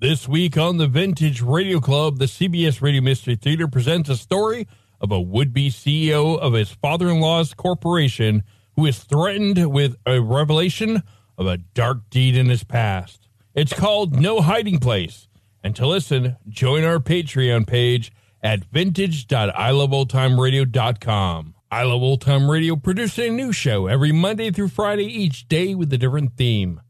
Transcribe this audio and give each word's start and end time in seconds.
This 0.00 0.28
week 0.28 0.56
on 0.56 0.76
the 0.76 0.86
Vintage 0.86 1.42
Radio 1.42 1.80
Club, 1.80 2.18
the 2.18 2.26
CBS 2.26 2.80
Radio 2.80 3.02
Mystery 3.02 3.34
Theater 3.34 3.66
presents 3.66 4.08
a 4.08 4.16
story 4.16 4.68
of 5.00 5.10
a 5.10 5.20
would 5.20 5.52
be 5.52 5.70
CEO 5.70 6.38
of 6.38 6.52
his 6.52 6.70
father 6.70 7.08
in 7.08 7.18
law's 7.18 7.52
corporation 7.52 8.44
who 8.76 8.86
is 8.86 9.00
threatened 9.00 9.72
with 9.72 9.96
a 10.06 10.20
revelation 10.20 11.02
of 11.36 11.48
a 11.48 11.56
dark 11.56 12.08
deed 12.10 12.36
in 12.36 12.48
his 12.48 12.62
past. 12.62 13.26
It's 13.56 13.72
called 13.72 14.14
No 14.14 14.40
Hiding 14.40 14.78
Place. 14.78 15.26
And 15.64 15.74
to 15.74 15.84
listen, 15.84 16.36
join 16.48 16.84
our 16.84 17.00
Patreon 17.00 17.66
page 17.66 18.12
at 18.40 18.66
vintage.iloveoldtimeradio.com. 18.66 21.54
I 21.72 21.82
Love 21.82 22.02
Old 22.02 22.20
Time 22.20 22.48
Radio 22.48 22.76
produces 22.76 23.18
a 23.18 23.30
new 23.30 23.52
show 23.52 23.88
every 23.88 24.12
Monday 24.12 24.52
through 24.52 24.68
Friday, 24.68 25.06
each 25.06 25.48
day 25.48 25.74
with 25.74 25.92
a 25.92 25.98
different 25.98 26.36
theme. 26.36 26.82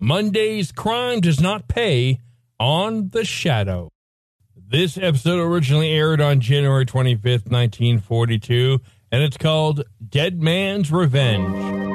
Monday's 0.00 0.72
Crime 0.72 1.20
Does 1.20 1.40
Not 1.40 1.68
Pay 1.68 2.18
on 2.58 3.10
The 3.10 3.24
Shadow. 3.24 3.90
This 4.56 4.96
episode 4.96 5.40
originally 5.40 5.90
aired 5.90 6.20
on 6.20 6.40
January 6.40 6.86
25th, 6.86 7.50
1942, 7.50 8.80
and 9.12 9.22
it's 9.22 9.36
called 9.36 9.84
Dead 10.08 10.40
Man's 10.40 10.90
Revenge. 10.90 11.85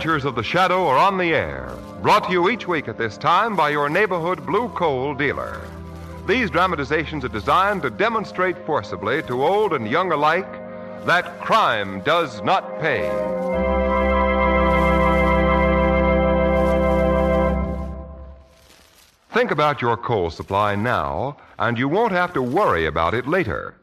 Adventures 0.00 0.24
of 0.24 0.34
the 0.34 0.42
Shadow 0.42 0.86
are 0.86 0.96
on 0.96 1.18
the 1.18 1.34
air, 1.34 1.76
brought 2.00 2.24
to 2.24 2.32
you 2.32 2.48
each 2.48 2.66
week 2.66 2.88
at 2.88 2.96
this 2.96 3.18
time 3.18 3.54
by 3.54 3.68
your 3.68 3.90
neighborhood 3.90 4.46
blue 4.46 4.70
coal 4.70 5.12
dealer. 5.12 5.60
These 6.26 6.48
dramatizations 6.48 7.22
are 7.22 7.28
designed 7.28 7.82
to 7.82 7.90
demonstrate 7.90 8.56
forcibly 8.64 9.22
to 9.24 9.44
old 9.44 9.74
and 9.74 9.86
young 9.86 10.10
alike 10.10 10.50
that 11.04 11.38
crime 11.42 12.00
does 12.00 12.40
not 12.40 12.80
pay. 12.80 13.02
Think 19.34 19.50
about 19.50 19.82
your 19.82 19.98
coal 19.98 20.30
supply 20.30 20.76
now, 20.76 21.36
and 21.58 21.76
you 21.76 21.90
won't 21.90 22.12
have 22.12 22.32
to 22.32 22.40
worry 22.40 22.86
about 22.86 23.12
it 23.12 23.28
later. 23.28 23.74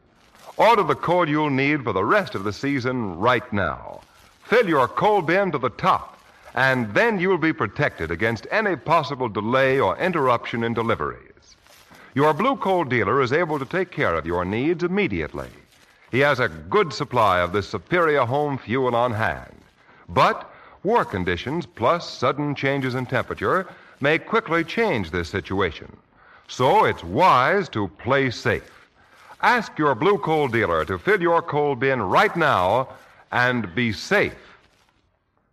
Order 0.56 0.82
the 0.82 0.96
coal 0.96 1.28
you'll 1.28 1.48
need 1.48 1.84
for 1.84 1.92
the 1.92 2.04
rest 2.04 2.34
of 2.34 2.42
the 2.42 2.52
season 2.52 3.16
right 3.20 3.52
now. 3.52 4.00
Fill 4.48 4.66
your 4.66 4.88
coal 4.88 5.20
bin 5.20 5.52
to 5.52 5.58
the 5.58 5.68
top, 5.68 6.18
and 6.54 6.94
then 6.94 7.20
you'll 7.20 7.36
be 7.36 7.52
protected 7.52 8.10
against 8.10 8.46
any 8.50 8.76
possible 8.76 9.28
delay 9.28 9.78
or 9.78 9.98
interruption 9.98 10.64
in 10.64 10.72
deliveries. 10.72 11.56
Your 12.14 12.32
blue 12.32 12.56
coal 12.56 12.84
dealer 12.84 13.20
is 13.20 13.30
able 13.30 13.58
to 13.58 13.66
take 13.66 13.90
care 13.90 14.14
of 14.14 14.24
your 14.24 14.46
needs 14.46 14.82
immediately. 14.82 15.50
He 16.10 16.20
has 16.20 16.40
a 16.40 16.48
good 16.48 16.94
supply 16.94 17.40
of 17.40 17.52
this 17.52 17.68
superior 17.68 18.24
home 18.24 18.56
fuel 18.56 18.96
on 18.96 19.12
hand. 19.12 19.54
But 20.08 20.50
war 20.82 21.04
conditions 21.04 21.66
plus 21.66 22.10
sudden 22.10 22.54
changes 22.54 22.94
in 22.94 23.04
temperature 23.04 23.68
may 24.00 24.18
quickly 24.18 24.64
change 24.64 25.10
this 25.10 25.28
situation. 25.28 25.94
So 26.46 26.86
it's 26.86 27.04
wise 27.04 27.68
to 27.68 27.88
play 27.98 28.30
safe. 28.30 28.88
Ask 29.42 29.78
your 29.78 29.94
blue 29.94 30.16
coal 30.16 30.48
dealer 30.48 30.86
to 30.86 30.96
fill 30.96 31.20
your 31.20 31.42
coal 31.42 31.74
bin 31.74 32.00
right 32.00 32.34
now 32.34 32.88
and 33.32 33.74
be 33.74 33.92
safe. 33.92 34.56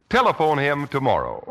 Telephone 0.09 0.58
him 0.58 0.88
tomorrow. 0.88 1.44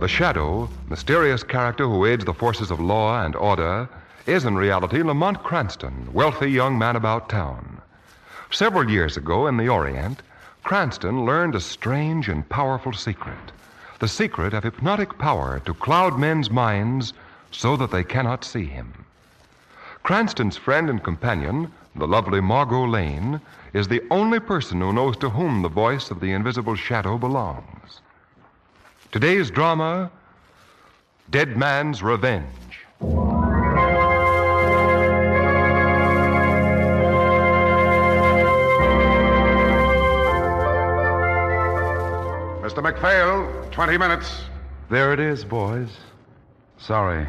The 0.00 0.08
Shadow, 0.08 0.68
mysterious 0.88 1.42
character 1.42 1.86
who 1.86 2.04
aids 2.04 2.24
the 2.24 2.34
forces 2.34 2.70
of 2.70 2.80
law 2.80 3.24
and 3.24 3.34
order, 3.36 3.88
is 4.26 4.44
in 4.44 4.56
reality 4.56 5.02
Lamont 5.02 5.42
Cranston, 5.42 6.12
wealthy 6.12 6.50
young 6.50 6.76
man 6.78 6.96
about 6.96 7.28
town. 7.28 7.80
Several 8.50 8.90
years 8.90 9.16
ago 9.16 9.46
in 9.46 9.56
the 9.56 9.68
Orient, 9.68 10.20
Cranston 10.62 11.24
learned 11.24 11.54
a 11.54 11.60
strange 11.60 12.28
and 12.28 12.48
powerful 12.48 12.92
secret 12.92 13.52
the 14.00 14.08
secret 14.08 14.52
of 14.52 14.64
hypnotic 14.64 15.16
power 15.16 15.62
to 15.64 15.72
cloud 15.72 16.18
men's 16.18 16.50
minds 16.50 17.14
so 17.54 17.76
that 17.76 17.90
they 17.90 18.02
cannot 18.02 18.44
see 18.44 18.64
him. 18.64 19.04
Cranston's 20.02 20.56
friend 20.56 20.90
and 20.90 21.02
companion, 21.02 21.72
the 21.94 22.06
lovely 22.06 22.40
Margot 22.40 22.86
Lane, 22.86 23.40
is 23.72 23.88
the 23.88 24.02
only 24.10 24.40
person 24.40 24.80
who 24.80 24.92
knows 24.92 25.16
to 25.18 25.30
whom 25.30 25.62
the 25.62 25.68
voice 25.68 26.10
of 26.10 26.20
the 26.20 26.32
invisible 26.32 26.74
shadow 26.74 27.16
belongs. 27.16 28.00
Today's 29.12 29.50
drama 29.50 30.10
Dead 31.30 31.56
Man's 31.56 32.02
Revenge. 32.02 32.44
Mr. 42.60 42.82
McPhail, 42.82 43.70
20 43.70 43.96
minutes. 43.96 44.42
There 44.90 45.12
it 45.12 45.20
is, 45.20 45.44
boys. 45.44 45.88
Sorry. 46.76 47.26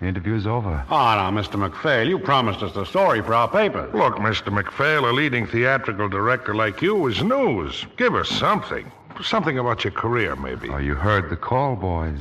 The 0.00 0.06
interview's 0.06 0.46
over. 0.46 0.84
Oh, 0.90 0.94
now, 0.96 1.30
Mr. 1.30 1.52
McPhail, 1.56 2.06
you 2.06 2.18
promised 2.18 2.62
us 2.62 2.74
the 2.74 2.84
story 2.84 3.22
for 3.22 3.34
our 3.34 3.48
paper. 3.48 3.88
Look, 3.94 4.16
Mr. 4.16 4.52
McPhail, 4.56 5.08
a 5.08 5.12
leading 5.12 5.46
theatrical 5.46 6.08
director 6.08 6.54
like 6.54 6.82
you 6.82 7.06
is 7.06 7.22
news. 7.22 7.86
Give 7.96 8.14
us 8.14 8.28
something. 8.28 8.90
Something 9.22 9.58
about 9.58 9.84
your 9.84 9.92
career, 9.92 10.36
maybe. 10.36 10.68
Oh, 10.68 10.76
you 10.76 10.94
heard 10.94 11.30
the 11.30 11.36
call, 11.36 11.76
boys. 11.76 12.18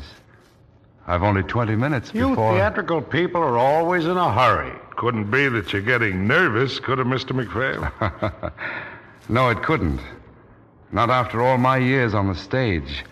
I've 1.06 1.22
only 1.24 1.44
20 1.44 1.76
minutes 1.76 2.12
You 2.14 2.30
before. 2.30 2.54
theatrical 2.54 3.02
people 3.02 3.42
are 3.44 3.58
always 3.58 4.06
in 4.06 4.16
a 4.18 4.32
hurry. 4.34 4.72
Couldn't 4.96 5.30
be 5.30 5.50
that 5.50 5.74
you're 5.74 5.82
getting 5.82 6.26
nervous, 6.28 6.80
could 6.80 7.00
it, 7.00 7.06
Mr. 7.08 7.32
McPhail? 7.34 8.52
no, 9.30 9.50
it 9.50 9.62
couldn't. 9.62 10.00
Not 10.94 11.10
after 11.10 11.42
all 11.42 11.58
my 11.58 11.78
years 11.78 12.14
on 12.14 12.28
the 12.30 12.36
stage. 12.36 13.04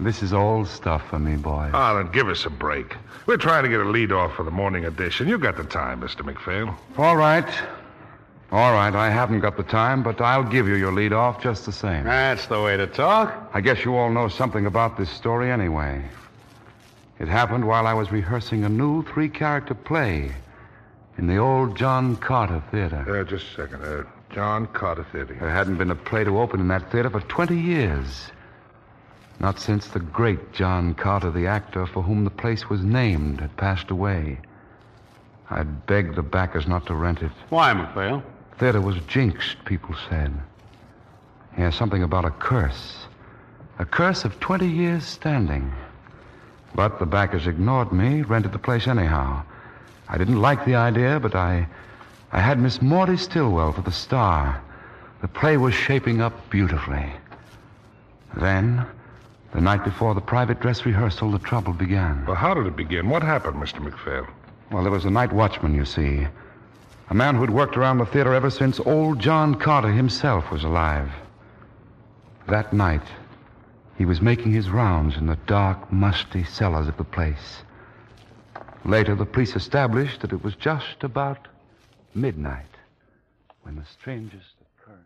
This 0.00 0.22
is 0.22 0.32
old 0.32 0.66
stuff 0.66 1.06
for 1.10 1.18
me, 1.18 1.36
boys. 1.36 1.72
Ah, 1.74 1.94
then 1.94 2.10
give 2.10 2.28
us 2.28 2.46
a 2.46 2.50
break. 2.50 2.96
We're 3.26 3.36
trying 3.36 3.64
to 3.64 3.68
get 3.68 3.80
a 3.80 3.84
lead 3.84 4.12
off 4.12 4.34
for 4.34 4.44
the 4.44 4.50
morning 4.50 4.86
edition. 4.86 5.28
You 5.28 5.36
got 5.36 5.58
the 5.58 5.64
time, 5.64 6.00
Mr. 6.00 6.22
McPhail. 6.22 6.74
All 6.96 7.16
right. 7.16 7.46
All 8.50 8.72
right, 8.72 8.94
I 8.94 9.10
haven't 9.10 9.40
got 9.40 9.56
the 9.58 9.62
time, 9.62 10.02
but 10.02 10.20
I'll 10.20 10.42
give 10.42 10.66
you 10.66 10.74
your 10.74 10.90
lead 10.90 11.12
off 11.12 11.42
just 11.42 11.66
the 11.66 11.72
same. 11.72 12.04
That's 12.04 12.46
the 12.46 12.60
way 12.60 12.76
to 12.78 12.86
talk. 12.86 13.50
I 13.52 13.60
guess 13.60 13.84
you 13.84 13.94
all 13.94 14.10
know 14.10 14.26
something 14.26 14.66
about 14.66 14.96
this 14.96 15.10
story 15.10 15.52
anyway. 15.52 16.02
It 17.20 17.28
happened 17.28 17.66
while 17.66 17.86
I 17.86 17.92
was 17.92 18.10
rehearsing 18.10 18.64
a 18.64 18.68
new 18.68 19.04
three 19.04 19.28
character 19.28 19.74
play 19.74 20.32
in 21.18 21.26
the 21.26 21.36
old 21.36 21.76
John 21.76 22.16
Carter 22.16 22.62
Theater. 22.70 23.04
Uh, 23.20 23.22
just 23.24 23.44
a 23.52 23.54
second. 23.54 23.84
Uh, 23.84 24.04
John 24.34 24.66
Carter 24.68 25.04
Theater. 25.12 25.36
There 25.38 25.50
hadn't 25.50 25.76
been 25.76 25.90
a 25.90 25.94
play 25.96 26.24
to 26.24 26.38
open 26.40 26.58
in 26.60 26.68
that 26.68 26.90
theater 26.90 27.10
for 27.10 27.20
20 27.20 27.54
years. 27.56 28.30
Not 29.40 29.58
since 29.58 29.88
the 29.88 30.00
great 30.00 30.52
John 30.52 30.92
Carter, 30.92 31.30
the 31.30 31.46
actor 31.46 31.86
for 31.86 32.02
whom 32.02 32.24
the 32.24 32.30
place 32.30 32.68
was 32.68 32.82
named, 32.82 33.40
had 33.40 33.56
passed 33.56 33.90
away. 33.90 34.38
I'd 35.48 35.86
begged 35.86 36.14
the 36.14 36.22
backers 36.22 36.68
not 36.68 36.86
to 36.86 36.94
rent 36.94 37.22
it. 37.22 37.32
Why, 37.48 37.72
McPhail? 37.72 38.22
Theater 38.58 38.82
was 38.82 38.98
jinxed, 39.08 39.64
people 39.64 39.94
said. 40.10 40.38
Yeah, 41.56 41.70
something 41.70 42.02
about 42.02 42.26
a 42.26 42.30
curse. 42.30 43.06
A 43.78 43.86
curse 43.86 44.26
of 44.26 44.38
20 44.40 44.66
years 44.68 45.04
standing. 45.04 45.72
But 46.74 46.98
the 46.98 47.06
backers 47.06 47.46
ignored 47.46 47.92
me, 47.92 48.20
rented 48.20 48.52
the 48.52 48.58
place 48.58 48.86
anyhow. 48.86 49.42
I 50.06 50.18
didn't 50.18 50.42
like 50.42 50.66
the 50.66 50.74
idea, 50.74 51.18
but 51.18 51.34
I, 51.34 51.66
I 52.30 52.40
had 52.40 52.60
Miss 52.60 52.82
Maudie 52.82 53.16
Stillwell 53.16 53.72
for 53.72 53.80
the 53.80 53.90
star. 53.90 54.62
The 55.22 55.28
play 55.28 55.56
was 55.56 55.72
shaping 55.72 56.20
up 56.20 56.50
beautifully. 56.50 57.10
Then, 58.36 58.86
the 59.52 59.60
night 59.60 59.84
before 59.84 60.14
the 60.14 60.20
private 60.20 60.60
dress 60.60 60.86
rehearsal, 60.86 61.30
the 61.30 61.38
trouble 61.38 61.72
began. 61.72 62.24
Well, 62.26 62.36
how 62.36 62.54
did 62.54 62.66
it 62.66 62.76
begin? 62.76 63.08
What 63.08 63.22
happened, 63.22 63.56
Mr. 63.56 63.80
McPhail? 63.80 64.28
Well, 64.70 64.82
there 64.82 64.92
was 64.92 65.04
a 65.04 65.10
night 65.10 65.32
watchman, 65.32 65.74
you 65.74 65.84
see. 65.84 66.26
A 67.08 67.14
man 67.14 67.34
who'd 67.34 67.50
worked 67.50 67.76
around 67.76 67.98
the 67.98 68.06
theater 68.06 68.32
ever 68.32 68.50
since 68.50 68.78
old 68.78 69.18
John 69.18 69.56
Carter 69.56 69.90
himself 69.90 70.50
was 70.52 70.62
alive. 70.62 71.10
That 72.46 72.72
night, 72.72 73.02
he 73.98 74.04
was 74.04 74.20
making 74.20 74.52
his 74.52 74.70
rounds 74.70 75.16
in 75.16 75.26
the 75.26 75.36
dark, 75.46 75.92
musty 75.92 76.44
cellars 76.44 76.86
of 76.86 76.96
the 76.96 77.04
place. 77.04 77.62
Later, 78.84 79.16
the 79.16 79.26
police 79.26 79.56
established 79.56 80.20
that 80.20 80.32
it 80.32 80.44
was 80.44 80.54
just 80.54 81.02
about 81.02 81.48
midnight 82.14 82.64
when 83.62 83.76
the 83.76 83.84
strangest 83.84 84.54
occurrence. 84.62 85.02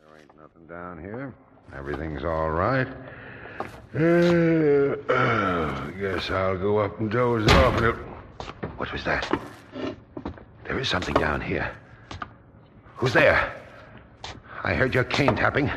There 0.00 0.18
ain't 0.18 0.36
nothing 0.36 0.66
down 0.66 0.98
here. 0.98 1.34
Everything's 1.76 2.24
all 2.24 2.50
right. 2.50 2.86
Uh, 3.94 4.96
uh, 5.12 5.90
guess 6.00 6.30
I'll 6.30 6.58
go 6.58 6.78
up 6.78 7.00
and 7.00 7.10
doze 7.10 7.50
off. 7.50 7.80
What 8.76 8.92
was 8.92 9.04
that? 9.04 9.30
There 10.64 10.78
is 10.78 10.88
something 10.88 11.14
down 11.14 11.40
here. 11.40 11.70
Who's 12.96 13.12
there? 13.12 13.54
I 14.64 14.74
heard 14.74 14.94
your 14.94 15.04
cane 15.04 15.34
tapping. 15.34 15.70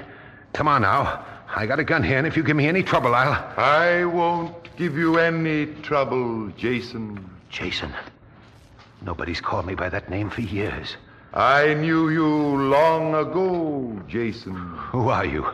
Come 0.53 0.67
on 0.67 0.81
now. 0.83 1.25
I 1.55 1.65
got 1.65 1.79
a 1.79 1.83
gun 1.83 2.03
here, 2.03 2.17
and 2.17 2.27
if 2.27 2.35
you 2.35 2.43
give 2.43 2.55
me 2.55 2.67
any 2.67 2.83
trouble, 2.83 3.15
I'll. 3.15 3.33
I 3.57 4.05
won't 4.05 4.75
give 4.77 4.97
you 4.97 5.17
any 5.17 5.67
trouble, 5.81 6.49
Jason. 6.57 7.29
Jason. 7.49 7.93
Nobody's 9.01 9.41
called 9.41 9.65
me 9.65 9.75
by 9.75 9.89
that 9.89 10.09
name 10.09 10.29
for 10.29 10.41
years. 10.41 10.97
I 11.33 11.73
knew 11.73 12.09
you 12.09 12.27
long 12.27 13.15
ago, 13.15 14.01
Jason. 14.07 14.55
Who 14.91 15.09
are 15.09 15.25
you? 15.25 15.45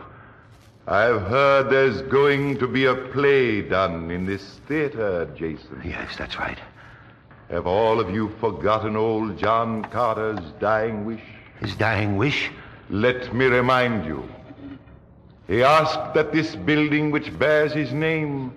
I've 0.86 1.22
heard 1.22 1.70
there's 1.70 2.02
going 2.02 2.58
to 2.58 2.66
be 2.66 2.86
a 2.86 2.94
play 2.94 3.62
done 3.62 4.10
in 4.10 4.26
this 4.26 4.60
theater, 4.66 5.28
Jason. 5.36 5.80
Yes, 5.84 6.16
that's 6.16 6.38
right. 6.38 6.58
Have 7.50 7.66
all 7.66 8.00
of 8.00 8.10
you 8.10 8.30
forgotten 8.40 8.96
old 8.96 9.38
John 9.38 9.84
Carter's 9.84 10.52
dying 10.58 11.04
wish? 11.04 11.22
His 11.60 11.76
dying 11.76 12.16
wish? 12.16 12.50
Let 12.90 13.32
me 13.32 13.44
remind 13.44 14.06
you. 14.06 14.28
He 15.46 15.62
asked 15.62 16.14
that 16.14 16.32
this 16.32 16.56
building 16.56 17.10
which 17.10 17.38
bears 17.38 17.72
his 17.72 17.92
name 17.92 18.56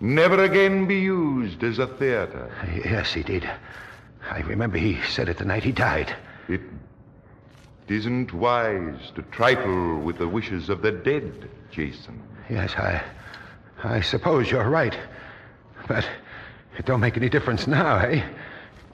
never 0.00 0.42
again 0.42 0.86
be 0.86 0.98
used 0.98 1.62
as 1.62 1.78
a 1.78 1.86
theater. 1.86 2.50
Yes, 2.84 3.12
he 3.12 3.22
did. 3.22 3.48
I 4.28 4.40
remember 4.40 4.78
he 4.78 5.00
said 5.02 5.28
it 5.28 5.38
the 5.38 5.44
night 5.44 5.62
he 5.62 5.72
died. 5.72 6.14
It 6.48 6.60
isn't 7.88 8.32
wise 8.32 9.10
to 9.14 9.22
trifle 9.30 9.98
with 9.98 10.18
the 10.18 10.28
wishes 10.28 10.68
of 10.68 10.82
the 10.82 10.92
dead, 10.92 11.48
Jason. 11.70 12.22
Yes, 12.48 12.74
I. 12.76 13.02
I 13.84 14.00
suppose 14.00 14.50
you're 14.50 14.68
right. 14.68 14.96
But 15.88 16.08
it 16.78 16.86
don't 16.86 17.00
make 17.00 17.16
any 17.16 17.28
difference 17.28 17.66
now, 17.66 17.98
eh? 17.98 18.22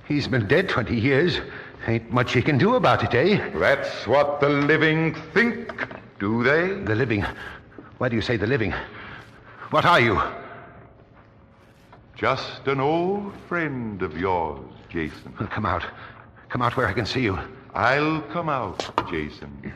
He's 0.06 0.26
been 0.26 0.46
dead 0.46 0.68
20 0.68 0.98
years. 0.98 1.40
Ain't 1.86 2.10
much 2.10 2.32
he 2.32 2.42
can 2.42 2.58
do 2.58 2.74
about 2.74 3.04
it, 3.04 3.14
eh? 3.14 3.50
That's 3.58 4.06
what 4.06 4.40
the 4.40 4.48
living 4.48 5.14
think, 5.32 5.72
do 6.18 6.42
they? 6.42 6.68
The 6.84 6.94
living. 6.94 7.24
Why 7.98 8.08
do 8.08 8.16
you 8.16 8.22
say 8.22 8.36
the 8.36 8.46
living? 8.46 8.72
What 9.70 9.84
are 9.84 10.00
you? 10.00 10.20
Just 12.16 12.66
an 12.66 12.80
old 12.80 13.32
friend 13.48 14.02
of 14.02 14.18
yours, 14.18 14.60
Jason. 14.88 15.34
Well, 15.38 15.48
come 15.48 15.66
out. 15.66 15.84
Come 16.48 16.62
out 16.62 16.76
where 16.76 16.86
I 16.86 16.92
can 16.92 17.06
see 17.06 17.20
you. 17.20 17.38
I'll 17.74 18.22
come 18.32 18.48
out, 18.48 18.90
Jason. 19.10 19.72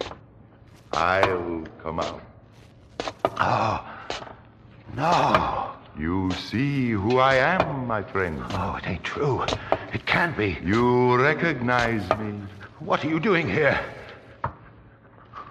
I'll 0.93 1.65
come 1.83 2.01
out. 2.01 2.21
Oh. 3.39 3.85
No. 4.97 5.73
You 5.99 6.31
see 6.33 6.91
who 6.91 7.19
I 7.19 7.35
am, 7.35 7.87
my 7.87 8.03
friend. 8.03 8.43
Oh, 8.51 8.77
it 8.77 8.89
ain't 8.89 9.05
true. 9.05 9.45
It 9.93 10.07
can't 10.07 10.37
be. 10.37 10.59
You 10.65 11.17
recognize 11.17 12.09
me. 12.19 12.41
What 12.81 13.05
are 13.05 13.09
you 13.09 13.21
doing 13.21 13.49
here? 13.49 13.79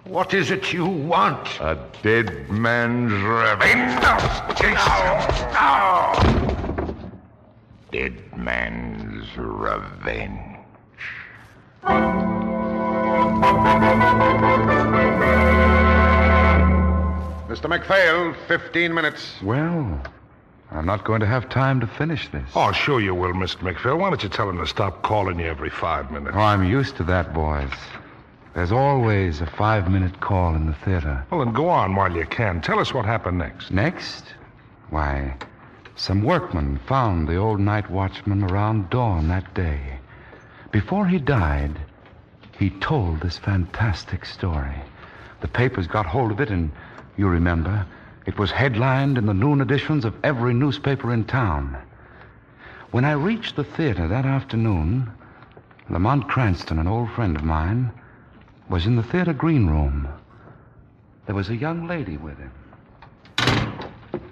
What 0.03 0.33
is 0.33 0.49
it 0.49 0.73
you 0.73 0.85
want? 0.85 1.59
A 1.59 1.77
dead 2.01 2.49
man's 2.49 3.11
revenge. 3.11 4.01
Jason. 4.57 4.75
No. 5.53 6.95
Dead 7.91 8.37
man's 8.37 9.27
revenge. 9.37 10.50
Mr. 17.51 17.67
McPhail, 17.67 18.35
15 18.47 18.93
minutes. 18.93 19.35
Well, 19.43 20.01
I'm 20.71 20.85
not 20.85 21.03
going 21.03 21.19
to 21.21 21.25
have 21.25 21.49
time 21.49 21.79
to 21.79 21.87
finish 21.87 22.29
this. 22.29 22.49
Oh, 22.55 22.71
sure 22.71 23.01
you 23.01 23.13
will, 23.15 23.33
Mr. 23.33 23.57
McPhail. 23.57 23.97
Why 23.97 24.09
don't 24.09 24.23
you 24.23 24.29
tell 24.29 24.49
him 24.49 24.57
to 24.57 24.67
stop 24.67 25.01
calling 25.01 25.39
you 25.39 25.45
every 25.47 25.69
five 25.69 26.11
minutes? 26.11 26.35
Oh, 26.35 26.39
I'm 26.39 26.63
used 26.63 26.95
to 26.97 27.03
that, 27.05 27.33
boys. 27.33 27.71
There's 28.53 28.71
always 28.71 29.41
a 29.41 29.47
five 29.47 29.89
minute 29.89 30.19
call 30.19 30.55
in 30.55 30.67
the 30.67 30.73
theater. 30.73 31.25
Well, 31.31 31.43
then 31.43 31.53
go 31.53 31.69
on 31.69 31.95
while 31.95 32.15
you 32.15 32.25
can. 32.25 32.61
Tell 32.61 32.79
us 32.79 32.93
what 32.93 33.05
happened 33.05 33.37
next. 33.37 33.71
Next? 33.71 34.25
Why, 34.89 35.37
some 35.95 36.23
workmen 36.23 36.79
found 36.85 37.27
the 37.27 37.37
old 37.37 37.59
night 37.59 37.89
watchman 37.89 38.43
around 38.43 38.89
dawn 38.89 39.27
that 39.29 39.53
day. 39.53 39.90
Before 40.71 41.05
he 41.05 41.19
died, 41.19 41.79
he 42.57 42.69
told 42.69 43.19
this 43.19 43.37
fantastic 43.37 44.25
story. 44.25 44.81
The 45.41 45.47
papers 45.47 45.87
got 45.87 46.05
hold 46.05 46.31
of 46.31 46.39
it, 46.39 46.49
and 46.49 46.71
you 47.17 47.27
remember, 47.27 47.85
it 48.25 48.39
was 48.39 48.51
headlined 48.51 49.17
in 49.17 49.25
the 49.25 49.33
noon 49.33 49.59
editions 49.59 50.05
of 50.05 50.15
every 50.23 50.53
newspaper 50.53 51.11
in 51.11 51.25
town. 51.25 51.77
When 52.91 53.03
I 53.03 53.13
reached 53.13 53.55
the 53.55 53.63
theater 53.63 54.07
that 54.07 54.25
afternoon, 54.25 55.11
Lamont 55.89 56.29
Cranston, 56.29 56.79
an 56.79 56.87
old 56.87 57.11
friend 57.11 57.35
of 57.35 57.43
mine, 57.43 57.91
was 58.69 58.85
in 58.85 58.95
the 58.95 59.03
theater 59.03 59.33
green 59.33 59.67
room. 59.67 60.07
There 61.25 61.35
was 61.35 61.49
a 61.49 61.55
young 61.55 61.87
lady 61.87 62.15
with 62.15 62.37
him. 62.37 62.51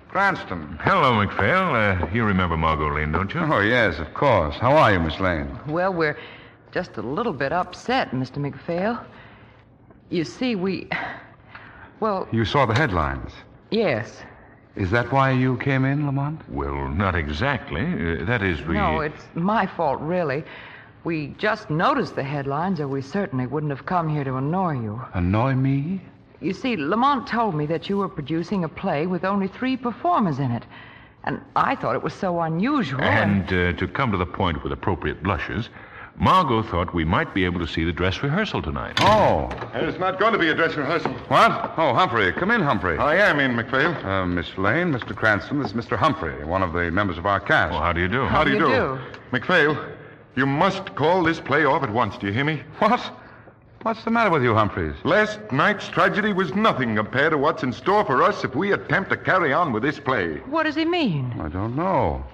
Cranston. 0.10 0.78
Hello, 0.82 1.14
MacPhail. 1.14 1.76
Uh, 1.76 2.10
you 2.12 2.24
remember 2.26 2.58
Margot 2.58 2.94
Lane, 2.96 3.12
don't 3.12 3.32
you? 3.34 3.42
Oh, 3.42 3.60
yes, 3.60 4.00
of 4.00 4.12
course. 4.16 4.56
How 4.56 4.72
are 4.76 4.92
you, 4.92 5.00
Miss 5.00 5.20
Lane? 5.20 5.48
Well, 5.68 5.94
we're 5.94 6.18
just 6.72 6.98
a 6.98 7.02
little 7.02 7.34
bit 7.34 7.52
upset, 7.54 8.10
Mr. 8.12 8.38
MacPhail. 8.38 9.00
You 10.10 10.24
see, 10.24 10.56
we. 10.56 10.88
Well, 12.00 12.28
You 12.32 12.44
saw 12.46 12.66
the 12.66 12.74
headlines. 12.74 13.32
yes. 13.72 14.22
Is 14.76 14.92
that 14.92 15.12
why 15.12 15.32
you 15.32 15.58
came 15.58 15.84
in, 15.84 16.06
Lamont? 16.06 16.40
Well, 16.50 16.88
not 16.88 17.14
exactly. 17.14 17.82
Uh, 17.82 18.24
that 18.26 18.42
is, 18.42 18.62
we. 18.62 18.76
No, 18.76 19.02
it's 19.02 19.26
my 19.34 19.66
fault, 19.66 20.00
really. 20.00 20.44
We 21.04 21.36
just 21.38 21.70
noticed 21.70 22.16
the 22.16 22.24
headlines, 22.24 22.80
or 22.80 22.88
we 22.88 23.02
certainly 23.02 23.46
wouldn't 23.46 23.72
have 23.72 23.86
come 23.86 24.08
here 24.08 24.24
to 24.24 24.38
annoy 24.38 24.80
you. 24.80 25.02
Annoy 25.14 25.56
me? 25.56 26.02
You 26.42 26.54
see, 26.54 26.78
Lamont 26.78 27.28
told 27.28 27.56
me 27.56 27.66
that 27.66 27.90
you 27.90 27.98
were 27.98 28.08
producing 28.08 28.64
a 28.64 28.70
play 28.70 29.06
with 29.06 29.26
only 29.26 29.48
three 29.48 29.76
performers 29.76 30.40
in 30.40 30.52
it. 30.52 30.64
And 31.26 31.42
I 31.56 31.76
thought 31.76 31.96
it 31.96 32.04
was 32.04 32.14
so 32.14 32.40
unusual. 32.42 33.02
And 33.02 33.46
uh, 33.48 33.74
to 33.78 33.88
come 33.88 34.12
to 34.12 34.18
the 34.18 34.26
point 34.26 34.64
with 34.64 34.72
appropriate 34.72 35.22
blushes, 35.22 35.70
Margot 36.18 36.64
thought 36.64 36.94
we 36.94 37.04
might 37.04 37.34
be 37.34 37.44
able 37.44 37.60
to 37.60 37.68
see 37.68 37.84
the 37.84 37.92
dress 37.92 38.24
rehearsal 38.24 38.62
tonight. 38.62 38.98
Oh. 39.02 39.50
There's 39.74 40.00
not 40.00 40.20
going 40.20 40.34
to 40.34 40.40
be 40.40 40.50
a 40.50 40.56
dress 40.56 40.76
rehearsal. 40.76 41.12
What? 41.28 41.74
Oh, 41.78 41.94
Humphrey. 41.94 42.32
Come 42.34 42.52
in, 42.52 42.62
Humphrey. 42.62 42.98
I 42.98 43.16
am 43.16 43.40
in, 43.40 43.52
McPhail. 43.52 44.04
Uh, 44.04 44.26
Miss 44.26 44.58
Lane, 44.58 44.94
Mr. 44.94 45.16
Cranston, 45.16 45.60
this 45.62 45.72
is 45.72 45.74
Mr. 45.74 45.98
Humphrey, 45.98 46.44
one 46.46 46.64
of 46.64 46.72
the 46.72 46.90
members 46.90 47.18
of 47.18 47.26
our 47.26 47.40
cast. 47.40 47.72
Well, 47.72 47.82
how 47.82 47.92
do 47.92 48.00
you 48.02 48.08
do? 48.08 48.26
How 48.26 48.46
do 48.46 48.52
you 48.52 48.60
do 48.60 48.66
do? 48.66 48.72
you 48.72 49.00
McPhail, 49.32 49.94
you 50.36 50.46
must 50.46 50.96
call 50.96 51.24
this 51.24 51.40
play 51.40 51.66
off 51.66 51.84
at 51.84 51.92
once. 51.92 52.18
Do 52.18 52.28
you 52.28 52.34
hear 52.34 52.46
me? 52.46 52.64
What? 52.80 53.00
What's 53.84 54.04
the 54.04 54.12
matter 54.12 54.30
with 54.30 54.44
you, 54.44 54.54
Humphreys? 54.54 54.96
Last 55.06 55.40
night's 55.54 55.88
tragedy 55.88 56.34
was 56.34 56.54
nothing 56.54 56.98
compared 56.98 57.32
to 57.32 57.38
what's 57.38 57.64
in 57.64 57.72
store 57.72 58.04
for 58.04 58.22
us 58.22 58.44
if 58.44 58.54
we 58.54 58.74
attempt 58.74 59.10
to 59.12 59.18
carry 59.18 59.54
on 59.54 59.72
with 59.72 59.84
this 59.84 59.98
play. 60.00 60.36
What 60.48 60.64
does 60.64 60.76
he 60.76 60.84
mean? 60.84 61.34
I 61.40 61.48
don't 61.48 61.78
know. 61.78 62.26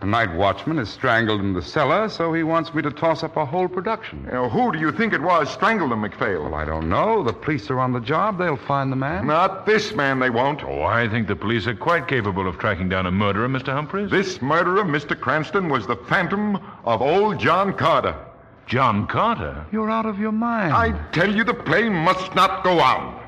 The 0.00 0.06
night 0.06 0.32
watchman 0.34 0.78
is 0.78 0.88
strangled 0.88 1.40
in 1.40 1.54
the 1.54 1.62
cellar, 1.62 2.08
so 2.08 2.32
he 2.32 2.44
wants 2.44 2.72
me 2.72 2.82
to 2.82 2.90
toss 2.90 3.24
up 3.24 3.36
a 3.36 3.44
whole 3.44 3.68
production. 3.68 4.26
Now, 4.30 4.48
who 4.48 4.70
do 4.72 4.78
you 4.78 4.92
think 4.92 5.12
it 5.12 5.22
was 5.22 5.50
strangled 5.50 5.92
him, 5.92 6.02
McPhail? 6.02 6.44
Well, 6.44 6.54
I 6.54 6.64
don't 6.64 6.88
know. 6.88 7.24
The 7.24 7.32
police 7.32 7.68
are 7.70 7.80
on 7.80 7.92
the 7.92 8.00
job. 8.00 8.38
They'll 8.38 8.56
find 8.56 8.90
the 8.92 8.96
man. 8.96 9.26
Not 9.26 9.66
this 9.66 9.94
man, 9.94 10.20
they 10.20 10.30
won't. 10.30 10.62
Oh, 10.62 10.82
I 10.82 11.08
think 11.08 11.26
the 11.26 11.36
police 11.36 11.66
are 11.66 11.74
quite 11.74 12.06
capable 12.06 12.46
of 12.48 12.58
tracking 12.58 12.88
down 12.88 13.06
a 13.06 13.10
murderer, 13.12 13.48
Mr. 13.48 13.72
Humphreys. 13.72 14.10
This 14.10 14.40
murderer, 14.40 14.84
Mr. 14.84 15.18
Cranston, 15.18 15.68
was 15.68 15.86
the 15.86 15.96
phantom 15.96 16.60
of 16.84 17.02
old 17.02 17.40
John 17.40 17.72
Carter. 17.72 18.16
John 18.66 19.06
Carter? 19.06 19.66
You're 19.72 19.90
out 19.90 20.06
of 20.06 20.18
your 20.18 20.32
mind. 20.32 20.72
I 20.72 20.92
tell 21.10 21.34
you, 21.34 21.44
the 21.44 21.54
play 21.54 21.88
must 21.88 22.34
not 22.34 22.64
go 22.64 22.80
on. 22.80 23.20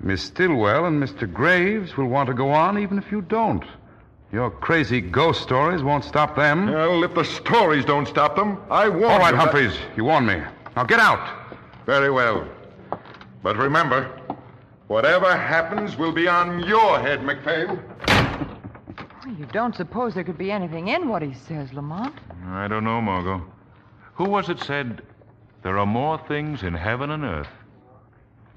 Miss 0.00 0.22
Stillwell 0.22 0.86
and 0.86 1.02
Mr. 1.02 1.30
Graves 1.30 1.96
will 1.96 2.06
want 2.06 2.28
to 2.28 2.34
go 2.34 2.50
on 2.50 2.78
even 2.78 2.98
if 2.98 3.12
you 3.12 3.20
don't. 3.20 3.64
Your 4.32 4.50
crazy 4.50 5.00
ghost 5.00 5.42
stories 5.42 5.82
won't 5.82 6.04
stop 6.04 6.36
them. 6.36 6.70
Well, 6.70 7.02
if 7.04 7.14
the 7.14 7.24
stories 7.24 7.84
don't 7.84 8.06
stop 8.06 8.36
them, 8.36 8.58
I 8.70 8.88
won't. 8.88 9.04
All 9.04 9.18
right, 9.18 9.34
Humphreys. 9.34 9.76
You 9.96 10.04
warned 10.04 10.28
me. 10.28 10.40
Now 10.76 10.84
get 10.84 11.00
out. 11.00 11.56
Very 11.84 12.10
well. 12.10 12.46
But 13.42 13.56
remember, 13.56 14.10
whatever 14.86 15.36
happens 15.36 15.96
will 15.96 16.12
be 16.12 16.28
on 16.28 16.60
your 16.60 17.00
head, 17.00 17.20
McPhail. 17.20 17.82
You 19.38 19.46
don't 19.46 19.74
suppose 19.74 20.14
there 20.14 20.24
could 20.24 20.38
be 20.38 20.50
anything 20.50 20.88
in 20.88 21.08
what 21.08 21.22
he 21.22 21.34
says, 21.34 21.72
Lamont? 21.72 22.14
I 22.46 22.68
don't 22.68 22.84
know, 22.84 23.00
Margot. 23.00 23.44
Who 24.14 24.24
was 24.24 24.48
it 24.48 24.60
said, 24.60 25.02
there 25.62 25.78
are 25.78 25.86
more 25.86 26.18
things 26.28 26.62
in 26.62 26.74
heaven 26.74 27.10
and 27.10 27.24
earth 27.24 27.48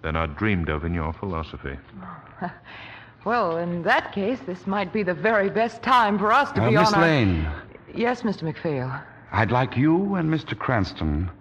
than 0.01 0.15
are 0.15 0.27
dreamed 0.27 0.69
of 0.69 0.83
in 0.83 0.93
your 0.93 1.13
philosophy? 1.13 1.77
Well, 3.25 3.55
in 3.55 3.83
that 3.83 4.11
case, 4.11 4.39
this 4.45 4.67
might 4.67 4.91
be 4.91 5.01
the 5.01 5.13
very 5.13 5.49
best 5.49 5.81
time 5.81 6.19
for 6.19 6.33
us 6.33 6.51
to 6.51 6.61
Uh, 6.61 6.69
be 6.69 6.75
Miss 6.75 6.89
on 6.89 6.95
our... 6.95 7.01
Lane, 7.07 7.47
Yes, 7.95 8.23
Mr. 8.23 8.43
McPhail. 8.43 9.01
I'd 9.31 9.49
like 9.49 9.77
you 9.77 10.15
and 10.15 10.29
Mr. 10.29 10.57
Cranston 10.59 11.31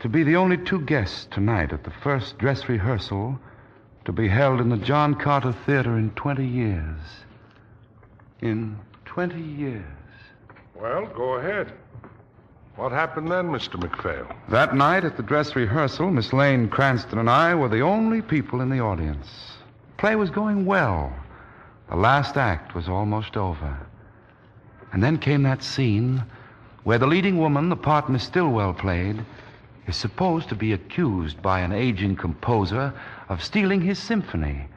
to 0.00 0.08
be 0.08 0.24
the 0.24 0.34
only 0.34 0.56
two 0.56 0.80
guests 0.80 1.28
tonight 1.30 1.72
at 1.72 1.84
the 1.84 1.92
first 2.02 2.38
dress 2.38 2.68
rehearsal 2.68 3.38
to 4.04 4.10
be 4.10 4.26
held 4.26 4.60
in 4.60 4.68
the 4.68 4.76
John 4.78 5.14
Carter 5.14 5.52
Theater 5.64 5.96
in 5.96 6.10
20 6.16 6.44
years. 6.44 6.98
In 8.40 8.76
20 9.04 9.40
years. 9.40 9.84
Well, 10.74 11.06
go 11.06 11.34
ahead. 11.34 11.72
What 12.76 12.92
happened 12.92 13.30
then, 13.30 13.48
Mr. 13.48 13.80
McPhail? 13.80 14.30
That 14.50 14.74
night 14.74 15.06
at 15.06 15.16
the 15.16 15.22
dress 15.22 15.56
rehearsal, 15.56 16.10
Miss 16.10 16.34
Lane, 16.34 16.68
Cranston, 16.68 17.18
and 17.18 17.30
I 17.30 17.54
were 17.54 17.70
the 17.70 17.80
only 17.80 18.20
people 18.20 18.60
in 18.60 18.68
the 18.68 18.80
audience. 18.80 19.28
Play 19.96 20.14
was 20.14 20.28
going 20.28 20.66
well. 20.66 21.10
The 21.88 21.96
last 21.96 22.36
act 22.36 22.74
was 22.74 22.86
almost 22.86 23.34
over. 23.34 23.78
And 24.92 25.02
then 25.02 25.16
came 25.16 25.42
that 25.44 25.62
scene 25.62 26.22
where 26.84 26.98
the 26.98 27.06
leading 27.06 27.38
woman, 27.38 27.70
the 27.70 27.76
part 27.76 28.10
Miss 28.10 28.24
Stillwell 28.24 28.74
played, 28.74 29.24
is 29.86 29.96
supposed 29.96 30.50
to 30.50 30.54
be 30.54 30.74
accused 30.74 31.40
by 31.40 31.60
an 31.60 31.72
aging 31.72 32.16
composer 32.16 32.92
of 33.30 33.42
stealing 33.42 33.80
his 33.80 33.98
symphony. 33.98 34.68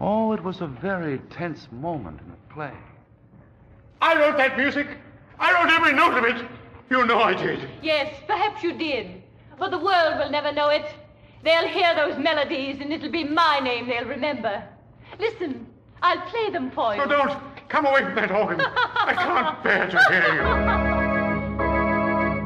Oh, 0.00 0.32
it 0.32 0.44
was 0.44 0.60
a 0.60 0.68
very 0.68 1.18
tense 1.30 1.66
moment 1.72 2.20
in 2.20 2.30
the 2.30 2.54
play. 2.54 2.72
I 4.00 4.16
wrote 4.16 4.36
that 4.36 4.56
music. 4.56 4.86
I 5.40 5.52
wrote 5.52 5.72
every 5.72 5.92
note 5.92 6.18
of 6.18 6.24
it. 6.24 6.46
You 6.90 7.04
know 7.06 7.20
I 7.20 7.34
did. 7.34 7.68
Yes, 7.82 8.14
perhaps 8.26 8.62
you 8.62 8.72
did. 8.72 9.22
But 9.58 9.70
the 9.70 9.78
world 9.78 10.18
will 10.18 10.30
never 10.30 10.52
know 10.52 10.68
it. 10.68 10.86
They'll 11.44 11.68
hear 11.68 11.94
those 11.94 12.18
melodies, 12.18 12.80
and 12.80 12.92
it'll 12.92 13.10
be 13.10 13.24
my 13.24 13.60
name 13.60 13.86
they'll 13.88 14.06
remember. 14.06 14.62
Listen, 15.20 15.66
I'll 16.02 16.20
play 16.22 16.50
them 16.50 16.70
for 16.70 16.94
you. 16.94 17.00
No, 17.00 17.06
don't. 17.06 17.38
Come 17.68 17.84
away 17.84 18.02
from 18.02 18.14
that 18.14 18.30
organ. 18.30 18.60
I 18.60 19.14
can't 19.14 19.62
bear 19.62 19.86
to 19.90 19.98
hear 20.08 20.34
you. 20.34 20.42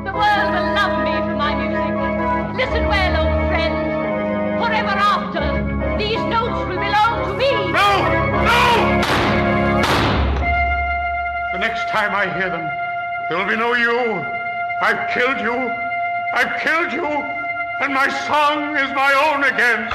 The 0.02 0.12
world 0.12 0.50
will 0.50 0.74
love 0.74 0.98
me 1.06 1.14
for 1.22 1.36
my 1.36 1.54
music. 1.54 1.92
Listen 2.58 2.88
well, 2.88 3.16
old 3.22 3.48
friend. 3.48 3.74
Forever 4.58 4.96
after, 4.98 5.98
these 5.98 6.20
notes 6.26 6.58
will 6.66 6.80
belong 6.82 7.26
to 7.28 7.34
me. 7.38 7.50
No! 7.70 7.88
No! 8.42 8.58
The 11.52 11.58
next 11.58 11.88
time 11.90 12.14
I 12.14 12.26
hear 12.36 12.50
them, 12.50 12.66
there 13.32 13.40
will 13.42 13.48
be 13.50 13.56
no 13.56 13.72
you. 13.72 13.96
I've 14.82 15.08
killed 15.08 15.40
you. 15.40 15.54
I've 16.34 16.60
killed 16.60 16.92
you. 16.92 17.06
And 17.80 17.94
my 17.94 18.06
song 18.28 18.76
is 18.76 18.92
my 18.94 19.08
own 19.24 19.44
again. 19.44 19.88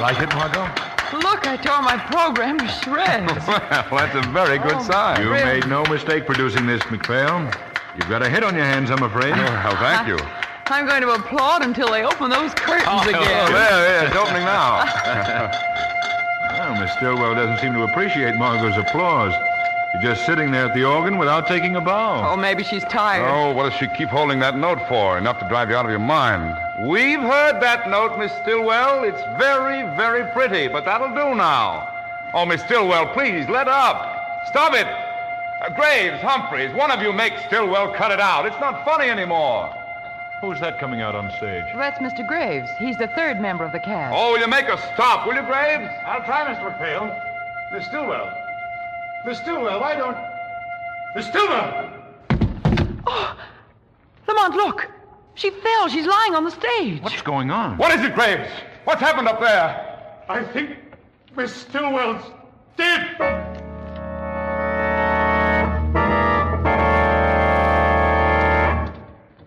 Like 0.00 0.22
it, 0.22 0.28
Margot? 0.36 0.70
Look, 1.18 1.48
I 1.48 1.56
tore 1.56 1.82
my 1.82 1.96
program 1.96 2.58
to 2.60 2.68
shreds. 2.68 3.32
Well, 3.90 4.06
that's 4.06 4.14
a 4.14 4.30
very 4.30 4.58
good 4.58 4.74
Oh, 4.74 4.82
sign. 4.84 5.20
You 5.20 5.32
Really? 5.32 5.44
made 5.62 5.66
no 5.66 5.82
mistake 5.86 6.26
producing 6.26 6.64
this, 6.64 6.80
McPhail. 6.82 7.52
You've 7.98 8.08
got 8.08 8.22
a 8.22 8.28
hit 8.28 8.44
on 8.44 8.54
your 8.54 8.66
hands, 8.66 8.92
I'm 8.92 9.02
afraid. 9.02 9.32
Oh, 9.32 9.42
well, 9.42 9.76
thank 9.78 10.06
you. 10.06 10.16
I'm 10.66 10.86
going 10.86 11.02
to 11.02 11.10
applaud 11.10 11.62
until 11.62 11.90
they 11.90 12.04
open 12.04 12.30
those 12.30 12.54
curtains 12.54 12.86
Oh, 12.88 13.02
again. 13.08 13.48
Oh, 13.48 13.52
there, 13.52 13.82
there, 13.82 14.06
it's 14.06 14.14
opening 14.16 14.44
now. 14.44 15.50
Well, 16.56 16.80
Miss 16.80 16.92
Stillwell 16.94 17.34
doesn't 17.34 17.58
seem 17.58 17.74
to 17.74 17.82
appreciate 17.84 18.34
Margot's 18.36 18.76
applause. 18.78 19.32
You're 19.94 20.14
just 20.14 20.26
sitting 20.26 20.50
there 20.50 20.66
at 20.66 20.74
the 20.74 20.84
organ 20.84 21.16
without 21.16 21.46
taking 21.46 21.76
a 21.76 21.80
bow. 21.80 22.32
Oh, 22.32 22.36
maybe 22.36 22.62
she's 22.62 22.84
tired. 22.84 23.26
Oh, 23.28 23.52
what 23.54 23.70
does 23.70 23.78
she 23.78 23.86
keep 23.88 24.08
holding 24.08 24.38
that 24.40 24.56
note 24.56 24.80
for? 24.88 25.16
Enough 25.16 25.38
to 25.40 25.48
drive 25.48 25.70
you 25.70 25.76
out 25.76 25.84
of 25.86 25.90
your 25.90 26.00
mind. 26.00 26.56
We've 26.80 27.20
heard 27.20 27.60
that 27.62 27.88
note, 27.88 28.18
Miss 28.18 28.32
Stillwell. 28.42 29.04
It's 29.04 29.22
very, 29.38 29.82
very 29.96 30.30
pretty, 30.32 30.68
but 30.68 30.84
that'll 30.84 31.08
do 31.14 31.34
now. 31.34 31.88
Oh, 32.34 32.44
Miss 32.44 32.60
Stillwell, 32.62 33.06
please, 33.14 33.48
let 33.48 33.68
up. 33.68 34.44
Stop 34.48 34.74
it. 34.74 34.86
Uh, 34.86 35.70
Graves, 35.70 36.20
Humphreys, 36.20 36.74
one 36.74 36.90
of 36.90 37.00
you 37.00 37.12
make 37.12 37.32
Stillwell 37.46 37.94
cut 37.94 38.10
it 38.10 38.20
out. 38.20 38.44
It's 38.44 38.60
not 38.60 38.84
funny 38.84 39.08
anymore. 39.08 39.74
Who's 40.42 40.60
that 40.60 40.78
coming 40.78 41.00
out 41.00 41.14
on 41.14 41.30
stage? 41.30 41.64
That's 41.74 41.98
Mr. 42.00 42.26
Graves. 42.26 42.70
He's 42.78 42.98
the 42.98 43.06
third 43.06 43.40
member 43.40 43.64
of 43.64 43.72
the 43.72 43.80
cast. 43.80 44.14
Oh, 44.14 44.32
will 44.32 44.40
you 44.40 44.48
make 44.48 44.68
us 44.68 44.80
stop, 44.92 45.26
will 45.26 45.34
you, 45.34 45.42
Graves? 45.42 45.90
I'll 46.04 46.22
try, 46.24 46.44
Mr. 46.54 46.76
McPhail. 46.76 47.18
Miss 47.72 47.86
Stillwell. 47.86 48.45
Miss 49.26 49.38
Stillwell, 49.38 49.80
why 49.80 49.96
don't. 49.96 50.16
Miss 51.16 51.26
Stillwell! 51.26 51.92
Oh! 53.08 53.36
Lamont, 54.28 54.54
look. 54.54 54.88
She 55.34 55.50
fell. 55.50 55.88
She's 55.88 56.06
lying 56.06 56.36
on 56.36 56.44
the 56.44 56.52
stage. 56.52 57.02
What's 57.02 57.22
going 57.22 57.50
on? 57.50 57.76
What 57.76 57.90
is 57.90 58.04
it, 58.04 58.14
Graves? 58.14 58.48
What's 58.84 59.00
happened 59.00 59.26
up 59.26 59.40
there? 59.40 60.24
I 60.28 60.44
think 60.44 60.76
Miss 61.36 61.52
Stillwell's 61.52 62.22
dead. 62.76 63.16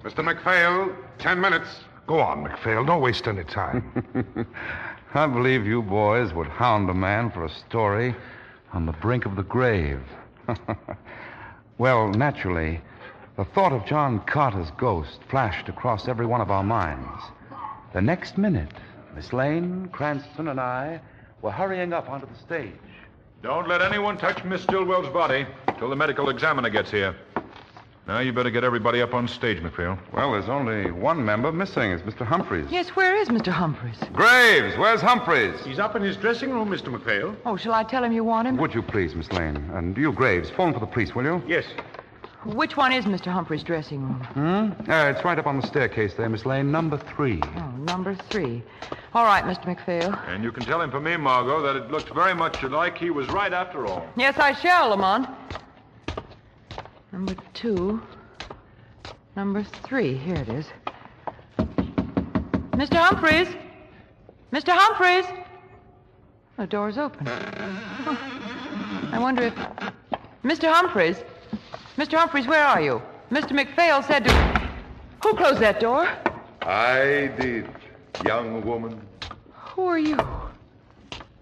Mr. 0.03 0.25
McPhail, 0.25 0.93
ten 1.19 1.39
minutes. 1.39 1.69
Go 2.05 2.19
on, 2.19 2.43
McPhail. 2.43 2.85
Don't 2.85 3.01
waste 3.01 3.29
any 3.29 3.45
time. 3.45 4.45
I 5.13 5.25
believe 5.25 5.65
you 5.65 5.81
boys 5.81 6.33
would 6.33 6.47
hound 6.47 6.89
a 6.89 6.93
man 6.93 7.31
for 7.31 7.45
a 7.45 7.49
story 7.49 8.13
on 8.73 8.85
the 8.85 8.91
brink 8.93 9.25
of 9.25 9.35
the 9.35 9.43
grave. 9.43 10.01
well, 11.77 12.09
naturally, 12.09 12.81
the 13.37 13.45
thought 13.45 13.71
of 13.71 13.85
John 13.85 14.19
Carter's 14.25 14.71
ghost 14.77 15.19
flashed 15.29 15.69
across 15.69 16.07
every 16.07 16.25
one 16.25 16.41
of 16.41 16.51
our 16.51 16.63
minds. 16.63 17.23
The 17.93 18.01
next 18.01 18.37
minute, 18.37 18.73
Miss 19.15 19.33
Lane, 19.33 19.89
Cranston, 19.91 20.47
and 20.47 20.59
I 20.59 21.01
were 21.41 21.51
hurrying 21.51 21.93
up 21.93 22.09
onto 22.09 22.27
the 22.27 22.35
stage. 22.35 22.73
Don't 23.41 23.67
let 23.67 23.81
anyone 23.81 24.17
touch 24.17 24.43
Miss 24.43 24.61
Stillwell's 24.63 25.11
body 25.13 25.45
till 25.77 25.89
the 25.89 25.95
medical 25.95 26.29
examiner 26.29 26.69
gets 26.69 26.91
here. 26.91 27.15
Now 28.09 28.21
you 28.21 28.33
better 28.33 28.49
get 28.49 28.63
everybody 28.63 29.03
up 29.03 29.13
on 29.13 29.27
stage, 29.27 29.59
McPhail. 29.59 29.99
Well, 30.13 30.31
there's 30.31 30.49
only 30.49 30.89
one 30.89 31.23
member 31.23 31.51
missing. 31.51 31.91
It's 31.91 32.01
Mr. 32.01 32.25
Humphreys. 32.25 32.65
Yes, 32.71 32.89
where 32.95 33.15
is 33.15 33.29
Mr. 33.29 33.51
Humphreys? 33.51 33.99
Graves, 34.13 34.75
where's 34.79 34.99
Humphreys? 34.99 35.63
He's 35.63 35.77
up 35.77 35.95
in 35.95 36.01
his 36.01 36.17
dressing 36.17 36.49
room, 36.49 36.71
Mr. 36.71 36.85
McPhail. 36.91 37.35
Oh, 37.45 37.55
shall 37.55 37.75
I 37.75 37.83
tell 37.83 38.03
him 38.03 38.11
you 38.11 38.23
want 38.23 38.47
him? 38.47 38.57
Would 38.57 38.73
you 38.73 38.81
please, 38.81 39.13
Miss 39.13 39.31
Lane? 39.31 39.57
And 39.75 39.95
you, 39.95 40.11
Graves, 40.11 40.49
phone 40.49 40.73
for 40.73 40.79
the 40.79 40.87
police, 40.87 41.13
will 41.13 41.23
you? 41.23 41.43
Yes. 41.45 41.65
Which 42.45 42.75
one 42.75 42.91
is 42.91 43.05
Mr. 43.05 43.27
Humphrey's 43.31 43.61
dressing 43.61 44.01
room? 44.01 44.23
Hmm? 44.33 44.91
Uh, 44.91 45.09
it's 45.09 45.23
right 45.23 45.37
up 45.37 45.45
on 45.45 45.61
the 45.61 45.67
staircase 45.67 46.15
there, 46.15 46.29
Miss 46.29 46.47
Lane. 46.47 46.71
Number 46.71 46.97
three. 46.97 47.39
Oh, 47.57 47.71
number 47.77 48.15
three. 48.15 48.63
All 49.13 49.25
right, 49.25 49.43
Mr. 49.43 49.65
McPhail. 49.65 50.19
And 50.29 50.43
you 50.43 50.51
can 50.51 50.63
tell 50.63 50.81
him 50.81 50.89
for 50.89 50.99
me, 50.99 51.15
Margot, 51.15 51.61
that 51.61 51.75
it 51.75 51.91
looks 51.91 52.09
very 52.09 52.33
much 52.33 52.63
like 52.63 52.97
he 52.97 53.11
was 53.11 53.27
right 53.27 53.53
after 53.53 53.85
all. 53.85 54.07
Yes, 54.15 54.39
I 54.39 54.53
shall, 54.53 54.89
Lamont. 54.89 55.29
Number 57.11 57.35
two. 57.53 58.01
Number 59.35 59.63
three. 59.63 60.15
Here 60.15 60.35
it 60.35 60.49
is. 60.49 60.67
Mr. 62.71 62.95
Humphreys? 62.95 63.47
Mr. 64.53 64.69
Humphreys? 64.69 65.25
The 66.57 66.67
door's 66.67 66.97
open. 66.97 67.25
Huh. 67.25 68.15
I 69.11 69.19
wonder 69.19 69.43
if. 69.43 69.55
Mr. 70.43 70.71
Humphreys? 70.71 71.17
Mr. 71.97 72.17
Humphreys, 72.17 72.47
where 72.47 72.65
are 72.65 72.81
you? 72.81 73.01
Mr. 73.31 73.51
McPhail 73.51 74.05
said 74.05 74.25
to. 74.25 74.33
Who 75.23 75.35
closed 75.35 75.59
that 75.59 75.79
door? 75.79 76.07
I 76.61 77.31
did, 77.39 77.69
young 78.25 78.61
woman. 78.65 79.01
Who 79.51 79.85
are 79.85 79.99
you? 79.99 80.17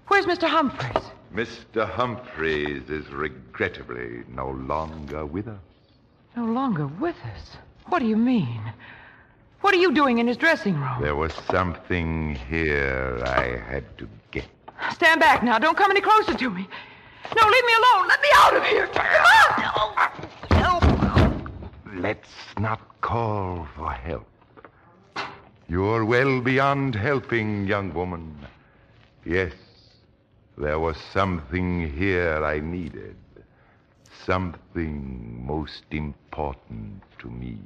Where's 0.07 0.25
Mr. 0.25 0.47
Humphreys? 0.47 1.03
Mr. 1.37 1.87
Humphreys 1.87 2.89
is 2.89 3.07
regrettably 3.09 4.23
no 4.27 4.49
longer 4.49 5.23
with 5.23 5.47
us. 5.47 5.61
No 6.35 6.45
longer 6.45 6.87
with 6.87 7.15
us. 7.35 7.57
What 7.85 7.99
do 7.99 8.07
you 8.07 8.17
mean? 8.17 8.59
What 9.61 9.71
are 9.75 9.77
you 9.77 9.93
doing 9.93 10.17
in 10.17 10.25
his 10.25 10.35
dressing 10.35 10.73
room? 10.73 10.99
There 10.99 11.15
was 11.15 11.35
something 11.51 12.33
here 12.49 13.21
I 13.23 13.61
had 13.71 13.85
to 13.99 14.09
get. 14.31 14.47
Stand 14.93 15.19
back 15.19 15.43
now. 15.43 15.59
Don't 15.59 15.77
come 15.77 15.91
any 15.91 16.01
closer 16.01 16.33
to 16.33 16.49
me. 16.49 16.67
No, 17.35 17.47
leave 17.47 17.65
me 17.65 17.73
alone. 17.81 18.07
Let 18.07 18.19
me 18.19 18.29
out 18.33 18.55
of 18.55 18.63
here. 18.63 18.87
Help. 20.49 20.83
Let's 21.97 22.33
not 22.57 22.81
call 23.01 23.67
for 23.75 23.91
help. 23.91 24.25
You're 25.69 26.03
well 26.03 26.41
beyond 26.41 26.95
helping, 26.95 27.67
young 27.67 27.93
woman. 27.93 28.35
Yes, 29.23 29.53
there 30.57 30.79
was 30.79 30.97
something 31.13 31.91
here 31.93 32.43
I 32.43 32.59
needed. 32.59 33.15
Something 34.25 35.45
most 35.45 35.83
important 35.91 37.03
to 37.19 37.29
me. 37.29 37.59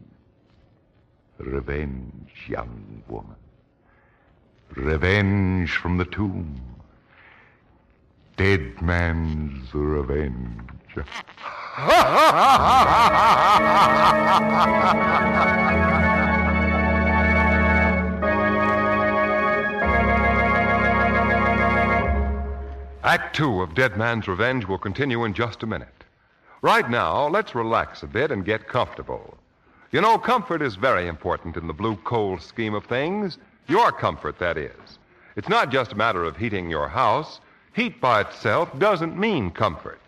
Revenge, 1.38 2.32
young 2.48 3.02
woman. 3.08 3.38
Revenge 4.76 5.72
from 5.78 5.98
the 5.98 6.06
tomb. 6.06 6.62
Dead 8.36 8.82
man's 8.82 9.74
revenge. 9.74 10.60
Act 23.12 23.36
two 23.36 23.62
of 23.62 23.76
Dead 23.76 23.98
Man's 23.98 24.30
Revenge 24.30 24.66
will 24.66 24.78
continue 24.78 25.26
in 25.26 25.34
just 25.34 25.64
a 25.64 25.68
minute. 25.68 26.06
Right 26.62 26.90
now, 26.90 27.28
let's 27.28 27.54
relax 27.54 28.04
a 28.04 28.08
bit 28.08 28.32
and 28.32 28.46
get 28.46 28.70
comfortable. 28.70 29.38
You 29.92 30.00
know, 30.00 30.18
comfort 30.18 30.62
is 30.62 30.76
very 30.76 31.10
important 31.10 31.58
in 31.58 31.68
the 31.68 31.74
blue 31.74 31.98
coal 32.06 32.40
scheme 32.40 32.74
of 32.74 32.86
things. 32.86 33.38
Your 33.68 33.92
comfort, 33.92 34.40
that 34.40 34.58
is. 34.58 34.98
It's 35.36 35.50
not 35.50 35.74
just 35.74 35.92
a 35.92 35.98
matter 35.98 36.24
of 36.24 36.38
heating 36.38 36.70
your 36.70 36.88
house. 36.88 37.42
Heat 37.74 38.00
by 38.00 38.22
itself 38.22 38.70
doesn't 38.80 39.20
mean 39.20 39.52
comfort. 39.52 40.00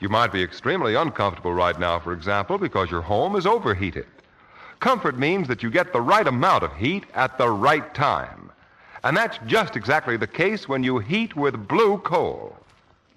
You 0.00 0.08
might 0.08 0.32
be 0.32 0.42
extremely 0.42 0.96
uncomfortable 0.96 1.54
right 1.54 1.78
now, 1.78 2.00
for 2.00 2.12
example, 2.12 2.58
because 2.58 2.90
your 2.90 3.02
home 3.02 3.36
is 3.36 3.46
overheated. 3.46 4.08
Comfort 4.80 5.16
means 5.16 5.46
that 5.46 5.62
you 5.62 5.70
get 5.70 5.92
the 5.92 6.00
right 6.00 6.26
amount 6.26 6.64
of 6.64 6.74
heat 6.74 7.04
at 7.14 7.38
the 7.38 7.50
right 7.50 7.94
time. 7.94 8.47
And 9.08 9.16
that's 9.16 9.38
just 9.46 9.74
exactly 9.74 10.18
the 10.18 10.26
case 10.26 10.68
when 10.68 10.84
you 10.84 10.98
heat 10.98 11.34
with 11.34 11.66
blue 11.66 11.96
coal. 11.96 12.54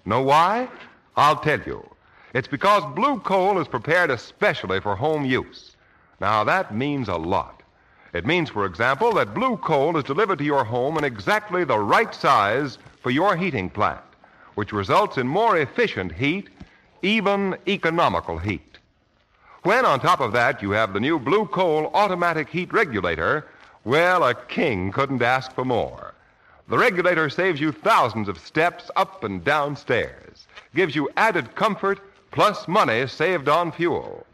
Know 0.06 0.22
why? 0.22 0.70
I'll 1.18 1.36
tell 1.36 1.60
you. 1.60 1.86
It's 2.32 2.48
because 2.48 2.82
blue 2.94 3.20
coal 3.20 3.60
is 3.60 3.68
prepared 3.68 4.10
especially 4.10 4.80
for 4.80 4.96
home 4.96 5.26
use. 5.26 5.76
Now, 6.18 6.44
that 6.44 6.74
means 6.74 7.08
a 7.08 7.16
lot. 7.16 7.62
It 8.14 8.24
means, 8.24 8.48
for 8.48 8.64
example, 8.64 9.12
that 9.12 9.34
blue 9.34 9.58
coal 9.58 9.98
is 9.98 10.04
delivered 10.04 10.38
to 10.38 10.44
your 10.44 10.64
home 10.64 10.96
in 10.96 11.04
exactly 11.04 11.62
the 11.62 11.78
right 11.78 12.14
size 12.14 12.78
for 13.02 13.10
your 13.10 13.36
heating 13.36 13.68
plant, 13.68 14.00
which 14.54 14.72
results 14.72 15.18
in 15.18 15.28
more 15.28 15.58
efficient 15.58 16.10
heat, 16.10 16.48
even 17.02 17.54
economical 17.68 18.38
heat. 18.38 18.78
When, 19.64 19.84
on 19.84 20.00
top 20.00 20.20
of 20.20 20.32
that, 20.32 20.62
you 20.62 20.70
have 20.70 20.94
the 20.94 21.00
new 21.00 21.18
blue 21.18 21.44
coal 21.44 21.90
automatic 21.92 22.48
heat 22.48 22.72
regulator, 22.72 23.46
well, 23.84 24.22
a 24.24 24.34
king 24.34 24.92
couldn't 24.92 25.22
ask 25.22 25.52
for 25.52 25.64
more. 25.64 26.14
The 26.68 26.78
regulator 26.78 27.28
saves 27.28 27.60
you 27.60 27.72
thousands 27.72 28.28
of 28.28 28.38
steps 28.38 28.90
up 28.96 29.24
and 29.24 29.44
down 29.44 29.76
stairs, 29.76 30.46
gives 30.74 30.94
you 30.94 31.10
added 31.16 31.54
comfort 31.54 32.00
plus 32.30 32.66
money 32.66 33.06
saved 33.06 33.48
on 33.48 33.72
fuel. 33.72 34.26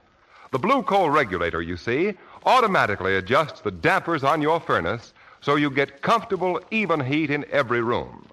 The 0.51 0.59
blue 0.59 0.83
coal 0.83 1.11
regulator, 1.11 1.61
you 1.61 1.77
see, 1.77 2.15
automatically 2.45 3.17
adjusts 3.17 3.61
the 3.61 3.71
dampers 3.71 4.25
on 4.25 4.41
your 4.41 4.61
furnace 4.61 5.13
so 5.41 5.57
you 5.57 5.71
get 5.71 6.03
comfortable, 6.03 6.61
even 6.71 7.01
heat 7.01 7.31
in 7.31 7.45
every 7.51 7.83
room. 7.83 8.27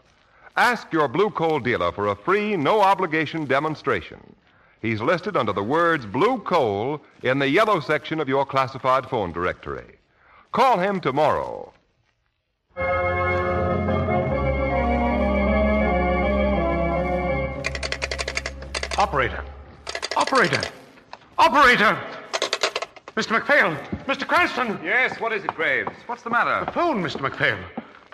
Ask 0.58 0.92
your 0.94 1.08
blue 1.08 1.30
coal 1.30 1.60
dealer 1.60 1.92
for 1.92 2.08
a 2.08 2.16
free, 2.16 2.56
no 2.56 2.82
obligation 2.82 3.46
demonstration. 3.46 4.36
He's 4.82 5.02
listed 5.02 5.36
under 5.36 5.52
the 5.52 5.64
words 5.64 6.06
blue 6.06 6.40
coal 6.40 7.02
in 7.24 7.40
the 7.40 7.50
yellow 7.50 7.80
section 7.80 8.20
of 8.20 8.30
your 8.30 8.46
classified 8.46 9.10
phone 9.10 9.32
directory. 9.32 9.98
Call 10.56 10.80
him 10.80 11.02
tomorrow. 11.02 11.74
Operator. 18.98 19.44
Operator. 20.16 20.62
Operator. 21.38 22.00
Mr. 23.18 23.32
MacPhail! 23.32 23.76
Mr. 24.08 24.26
Cranston. 24.26 24.80
Yes, 24.82 25.20
what 25.20 25.34
is 25.34 25.44
it, 25.44 25.54
Graves? 25.54 25.92
What's 26.06 26.22
the 26.22 26.30
matter? 26.30 26.64
The 26.64 26.72
phone, 26.72 27.04
Mr. 27.04 27.20
MacPhail. 27.20 27.58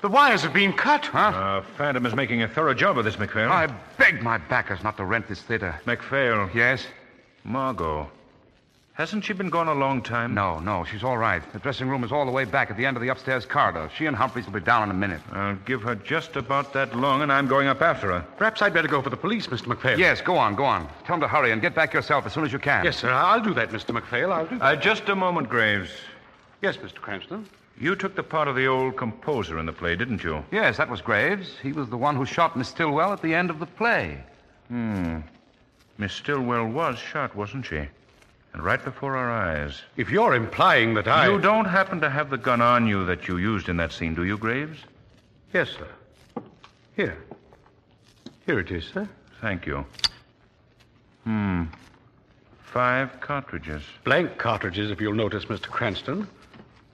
The 0.02 0.10
wires 0.10 0.42
have 0.42 0.52
been 0.54 0.74
cut. 0.74 1.06
Huh? 1.06 1.20
Uh, 1.20 1.62
Phantom 1.78 2.08
is 2.08 2.16
making 2.16 2.42
a 2.42 2.48
thorough 2.48 2.74
job 2.74 2.98
of 2.98 3.06
this, 3.06 3.20
MacPhail. 3.20 3.52
I 3.52 3.68
beg 4.00 4.24
my 4.24 4.40
backers 4.40 4.82
not 4.84 4.98
to 4.98 5.06
rent 5.06 5.28
this 5.28 5.44
theater. 5.44 5.80
MacPhail. 5.86 6.50
Yes? 6.56 6.88
Margot. 7.44 8.10
Hasn't 9.02 9.26
she 9.26 9.34
been 9.34 9.50
gone 9.50 9.68
a 9.68 9.74
long 9.74 10.04
time? 10.04 10.36
No, 10.36 10.60
no, 10.60 10.86
she's 10.86 11.04
all 11.04 11.18
right. 11.18 11.42
The 11.54 11.58
dressing 11.58 11.90
room 11.90 12.04
is 12.04 12.12
all 12.12 12.24
the 12.24 12.32
way 12.32 12.46
back 12.46 12.70
at 12.70 12.78
the 12.78 12.86
end 12.86 12.98
of 12.98 13.02
the 13.02 13.10
upstairs 13.10 13.48
corridor. 13.48 13.90
She 13.98 14.06
and 14.06 14.16
Humphreys 14.16 14.46
will 14.46 14.54
be 14.54 14.60
down 14.60 14.84
in 14.84 14.92
a 14.92 14.94
minute. 14.94 15.22
I'll 15.32 15.56
give 15.66 15.82
her 15.82 15.96
just 15.96 16.36
about 16.36 16.72
that 16.74 16.96
long, 16.96 17.24
and 17.24 17.34
I'm 17.34 17.48
going 17.48 17.68
up 17.68 17.82
after 17.82 18.12
her. 18.12 18.24
Perhaps 18.38 18.62
I'd 18.62 18.76
better 18.76 18.88
go 18.88 19.02
for 19.02 19.10
the 19.10 19.18
police, 19.18 19.48
Mr. 19.48 19.76
McPhail. 19.76 19.98
Yes, 19.98 20.22
go 20.22 20.38
on, 20.38 20.54
go 20.54 20.66
on. 20.66 20.88
Tell 21.04 21.16
them 21.16 21.22
to 21.22 21.28
hurry 21.28 21.52
and 21.52 21.64
get 21.64 21.74
back 21.74 21.96
yourself 21.96 22.28
as 22.28 22.34
soon 22.34 22.44
as 22.44 22.54
you 22.54 22.60
can. 22.60 22.86
Yes, 22.86 22.98
sir. 22.98 23.12
I'll 23.12 23.42
do 23.42 23.56
that, 23.56 23.72
Mr. 23.72 24.00
McPhail. 24.00 24.32
I'll 24.32 24.46
do 24.46 24.60
that. 24.60 24.64
Uh, 24.64 24.76
just 24.76 25.10
a 25.10 25.16
moment, 25.16 25.50
Graves. 25.50 25.90
Yes, 26.62 26.78
Mr. 26.78 26.98
Cranston. 26.98 27.50
You 27.80 27.96
took 27.96 28.16
the 28.16 28.22
part 28.22 28.48
of 28.48 28.56
the 28.56 28.68
old 28.68 28.98
composer 28.98 29.58
in 29.58 29.66
the 29.66 29.74
play, 29.74 29.96
didn't 29.96 30.24
you? 30.24 30.46
Yes, 30.52 30.78
that 30.78 30.92
was 30.92 31.02
Graves. 31.02 31.56
He 31.64 31.74
was 31.74 31.90
the 31.90 31.98
one 31.98 32.16
who 32.16 32.28
shot 32.28 32.56
Miss 32.56 32.68
Stillwell 32.68 33.14
at 33.14 33.24
the 33.24 33.34
end 33.34 33.50
of 33.50 33.58
the 33.58 33.66
play. 33.66 34.24
Hmm. 34.68 35.22
Miss 35.98 36.14
Stillwell 36.14 36.68
was 36.68 37.00
shot, 37.00 37.36
wasn't 37.36 37.66
she? 37.66 37.88
And 38.54 38.64
right 38.64 38.84
before 38.84 39.16
our 39.16 39.32
eyes. 39.32 39.82
If 39.96 40.10
you're 40.10 40.36
implying 40.36 40.94
that 40.96 41.08
I. 41.08 41.28
You 41.28 41.40
don't 41.40 41.66
happen 41.66 42.02
to 42.02 42.10
have 42.10 42.30
the 42.30 42.38
gun 42.38 42.62
on 42.62 42.86
you 42.86 43.06
that 43.06 43.28
you 43.28 43.38
used 43.38 43.70
in 43.70 43.78
that 43.78 43.94
scene, 43.94 44.14
do 44.14 44.26
you, 44.26 44.38
Graves? 44.38 44.80
Yes, 45.54 45.70
sir. 45.70 46.44
Here. 46.96 47.18
Here 48.46 48.60
it 48.60 48.72
is, 48.72 48.86
sir. 48.86 49.08
Thank 49.40 49.66
you. 49.66 49.86
Hmm. 51.24 51.64
Five 52.64 53.20
cartridges. 53.20 53.84
Blank 54.04 54.38
cartridges, 54.38 54.92
if 54.92 55.00
you'll 55.00 55.14
notice, 55.14 55.46
Mr. 55.46 55.68
Cranston. 55.68 56.28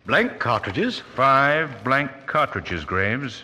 Blank 0.06 0.40
cartridges? 0.40 1.00
Five 1.16 1.84
blank 1.84 2.12
cartridges, 2.28 2.86
Graves. 2.86 3.44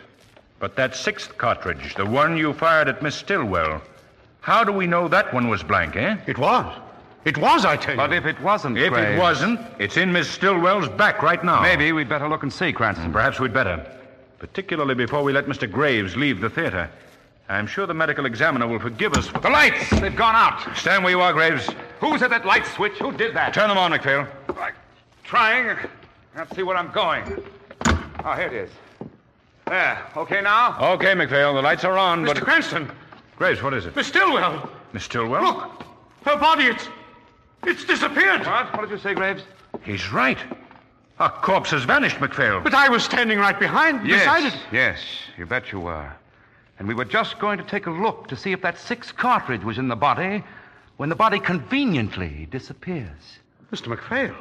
But 0.60 0.76
that 0.78 0.96
sixth 0.96 1.38
cartridge, 1.38 1.96
the 1.96 2.06
one 2.06 2.38
you 2.38 2.54
fired 2.54 2.88
at 2.88 3.04
Miss 3.04 3.16
Stillwell, 3.16 3.82
how 4.42 4.64
do 4.64 4.72
we 4.72 4.88
know 4.88 5.08
that 5.08 5.34
one 5.34 5.50
was 5.50 5.62
blank, 5.62 5.96
eh? 5.96 6.18
It 6.26 6.38
was. 6.38 6.74
It 7.26 7.38
was, 7.38 7.64
I 7.64 7.78
tell 7.78 7.94
you. 7.94 7.98
But 7.98 8.14
if 8.14 8.26
it 8.26 8.40
wasn't, 8.42 8.78
If 8.78 8.92
Graves, 8.92 9.16
it 9.16 9.20
wasn't, 9.20 9.60
it's 9.80 9.96
in 9.98 10.12
Miss 10.12 10.30
Stillwell's 10.30 10.90
back 10.90 11.22
right 11.22 11.44
now. 11.44 11.62
Maybe 11.62 11.92
we'd 11.94 12.10
better 12.10 12.28
look 12.28 12.44
and 12.44 12.52
see, 12.52 12.74
Cranston. 12.74 13.10
Mm, 13.10 13.14
perhaps 13.14 13.40
we'd 13.40 13.54
better. 13.54 13.86
Particularly 14.40 14.94
before 14.94 15.24
we 15.24 15.32
let 15.32 15.46
Mr. 15.46 15.72
Graves 15.72 16.18
leave 16.18 16.42
the 16.42 16.50
theater. 16.50 16.90
I'm 17.48 17.68
sure 17.68 17.86
the 17.86 17.94
medical 17.94 18.26
examiner 18.26 18.68
will 18.68 18.80
forgive 18.80 19.14
us 19.14 19.28
for 19.28 19.40
The 19.40 19.50
lights! 19.50 19.90
They've 20.02 20.16
gone 20.16 20.36
out. 20.36 20.76
Stand 20.78 21.04
where 21.04 21.12
you 21.12 21.22
are, 21.22 21.32
Graves. 21.34 21.70
Who's 22.00 22.22
at 22.22 22.30
that 22.30 22.46
light 22.46 22.66
switch? 22.66 22.94
Who 22.94 23.12
did 23.14 23.36
that? 23.36 23.54
Turn 23.54 23.70
them 23.70 23.78
on, 23.78 23.92
McPhail. 23.92 24.28
Trying. 25.24 25.78
Let's 26.36 26.56
see 26.56 26.64
where 26.64 26.76
I'm 26.76 26.92
going. 26.92 27.24
Oh, 28.26 28.34
here 28.34 28.48
it 28.48 28.54
is. 28.54 28.70
There. 29.66 29.98
Okay 30.18 30.42
now? 30.42 30.78
Okay, 30.94 31.14
McPhail, 31.14 31.54
the 31.54 31.62
lights 31.62 31.84
are 31.86 31.98
on, 31.98 32.24
Mr. 32.24 32.36
but. 32.36 32.44
Cranston. 32.44 32.92
Graves, 33.38 33.62
what 33.62 33.74
is 33.74 33.86
it? 33.86 33.96
Miss 33.96 34.08
Stillwell. 34.08 34.70
Miss 34.92 35.06
Stillwell? 35.06 35.44
Look. 35.44 35.84
Her 36.26 36.38
body, 36.38 36.66
it's. 36.66 36.88
It's 37.66 37.86
disappeared. 37.86 38.46
What? 38.46 38.74
What 38.74 38.82
did 38.82 38.92
you 38.92 38.98
say, 38.98 39.14
Graves? 39.14 39.44
He's 39.84 40.12
right. 40.12 40.38
Our 41.20 41.30
corpse 41.30 41.70
has 41.72 41.84
vanished, 41.84 42.20
MacPhail. 42.20 42.62
But 42.62 42.74
I 42.74 42.90
was 42.90 43.04
standing 43.04 43.38
right 43.40 43.58
behind, 43.58 44.08
Yes, 44.08 44.22
beside 44.22 44.46
it. 44.54 44.60
yes, 44.72 45.00
you 45.38 45.46
bet 45.46 45.72
you 45.72 45.80
were. 45.80 46.12
And 46.80 46.88
we 46.88 46.94
were 46.96 47.06
just 47.06 47.40
going 47.40 47.58
to 47.60 47.64
take 47.64 47.86
a 47.86 47.92
look 47.92 48.28
to 48.30 48.36
see 48.36 48.52
if 48.52 48.62
that 48.64 48.78
sixth 48.78 49.16
cartridge 49.16 49.64
was 49.64 49.78
in 49.78 49.88
the 49.88 49.96
body 49.96 50.44
when 50.98 51.10
the 51.10 51.16
body 51.16 51.40
conveniently 51.40 52.48
disappears. 52.52 53.40
Mr. 53.72 53.88
MacPhail, 53.88 54.36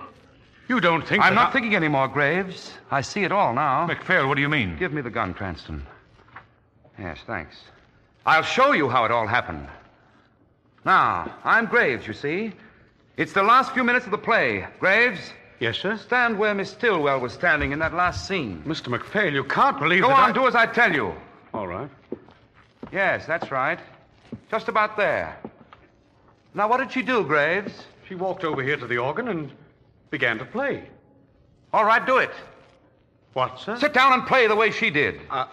you 0.68 0.80
don't 0.80 1.06
think 1.06 1.22
I'm 1.22 1.35
not 1.35 1.50
I- 1.50 1.52
thinking 1.52 1.76
anymore, 1.76 2.08
Graves. 2.08 2.72
I 2.90 3.02
see 3.02 3.22
it 3.24 3.32
all 3.32 3.52
now. 3.54 3.87
MacPhail, 3.87 4.26
what 4.26 4.35
do 4.37 4.40
you 4.40 4.48
mean? 4.48 4.76
Give 4.78 4.92
me 4.92 5.02
the 5.02 5.11
gun, 5.11 5.35
Cranston. 5.35 5.87
Yes, 6.98 7.18
thanks. 7.26 7.56
I'll 8.26 8.42
show 8.42 8.72
you 8.72 8.88
how 8.88 9.04
it 9.04 9.11
all 9.11 9.26
happened. 9.26 9.68
Now, 10.85 11.32
I'm 11.44 11.66
Graves, 11.66 12.06
you 12.06 12.12
see. 12.12 12.52
It's 13.16 13.33
the 13.33 13.42
last 13.42 13.72
few 13.72 13.85
minutes 13.85 14.07
of 14.07 14.11
the 14.11 14.18
play. 14.18 14.66
Graves? 14.81 15.20
Yes, 15.61 15.79
sir? 15.79 15.98
Stand 15.98 16.38
where 16.38 16.55
Miss 16.55 16.70
Stillwell 16.70 17.20
was 17.20 17.33
standing 17.33 17.72
in 17.72 17.79
that 17.79 17.94
last 17.94 18.27
scene. 18.27 18.62
Mr. 18.66 18.88
MacPhail, 18.88 19.33
you 19.33 19.44
can't 19.44 19.79
believe 19.79 20.03
Go 20.03 20.11
on, 20.11 20.31
I... 20.31 20.33
do 20.33 20.46
as 20.46 20.55
I 20.55 20.66
tell 20.66 20.92
you. 20.92 21.14
All 21.53 21.66
right. 21.66 21.90
Yes, 22.90 23.27
that's 23.27 23.51
right. 23.51 23.79
Just 24.51 24.68
about 24.68 24.96
there. 24.96 25.37
Now, 26.55 26.68
what 26.68 26.79
did 26.79 26.90
she 26.90 27.03
do, 27.03 27.22
Graves? 27.22 27.72
She 28.09 28.14
walked 28.14 28.44
over 28.44 28.62
here 28.62 28.77
to 28.77 28.87
the 28.87 28.98
organ 28.98 29.29
and 29.29 29.53
began 30.11 30.38
to 30.38 30.44
play. 30.44 30.88
All 31.72 31.85
right, 31.85 32.05
do 32.05 32.18
it. 32.18 32.31
What, 33.35 33.61
sir? 33.61 33.79
Sit 33.79 33.92
down 33.94 34.14
and 34.14 34.27
play 34.27 34.46
the 34.46 34.57
way 34.57 34.70
she 34.70 34.90
did. 34.90 35.20
Uh, 35.31 35.46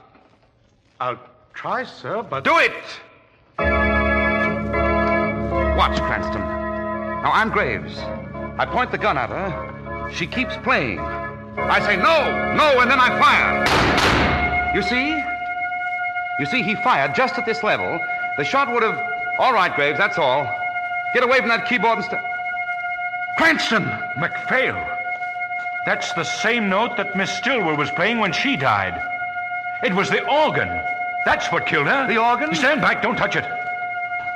I'll 0.99 1.19
try, 1.53 1.83
sir, 1.83 2.23
but... 2.23 2.43
Do 2.43 2.57
it! 2.57 2.73
Watch, 5.77 6.01
Cranston. 6.01 6.58
Now, 7.23 7.31
I'm 7.33 7.49
Graves. 7.49 7.97
I 8.57 8.65
point 8.65 8.91
the 8.91 8.97
gun 8.97 9.17
at 9.17 9.29
her. 9.29 10.09
She 10.13 10.25
keeps 10.25 10.55
playing. 10.57 10.99
I 10.99 11.79
say, 11.81 11.97
no, 11.97 12.55
no, 12.55 12.79
and 12.79 12.89
then 12.89 12.99
I 12.99 13.09
fire. 13.19 14.73
You 14.73 14.81
see? 14.81 15.21
You 16.39 16.45
see, 16.45 16.63
he 16.63 16.75
fired 16.75 17.13
just 17.13 17.37
at 17.37 17.45
this 17.45 17.61
level. 17.61 17.99
The 18.37 18.45
shot 18.45 18.71
would 18.71 18.83
have. 18.83 18.97
All 19.37 19.53
right, 19.53 19.75
Graves, 19.75 19.97
that's 19.97 20.17
all. 20.17 20.47
Get 21.13 21.23
away 21.23 21.39
from 21.39 21.49
that 21.49 21.67
keyboard 21.67 21.97
and 21.97 22.05
st- 22.05 22.21
Cranston! 23.37 23.83
MacPhail! 24.17 24.75
That's 25.85 26.13
the 26.13 26.23
same 26.23 26.69
note 26.69 26.95
that 26.95 27.17
Miss 27.17 27.31
Stillwell 27.31 27.75
was 27.75 27.91
playing 27.91 28.19
when 28.19 28.31
she 28.31 28.55
died. 28.55 29.01
It 29.83 29.93
was 29.93 30.09
the 30.09 30.25
organ. 30.25 30.69
That's 31.25 31.51
what 31.51 31.65
killed 31.65 31.87
her. 31.87 32.07
The 32.07 32.17
organ? 32.17 32.55
Stand 32.55 32.79
back, 32.79 33.01
don't 33.01 33.17
touch 33.17 33.35
it. 33.35 33.45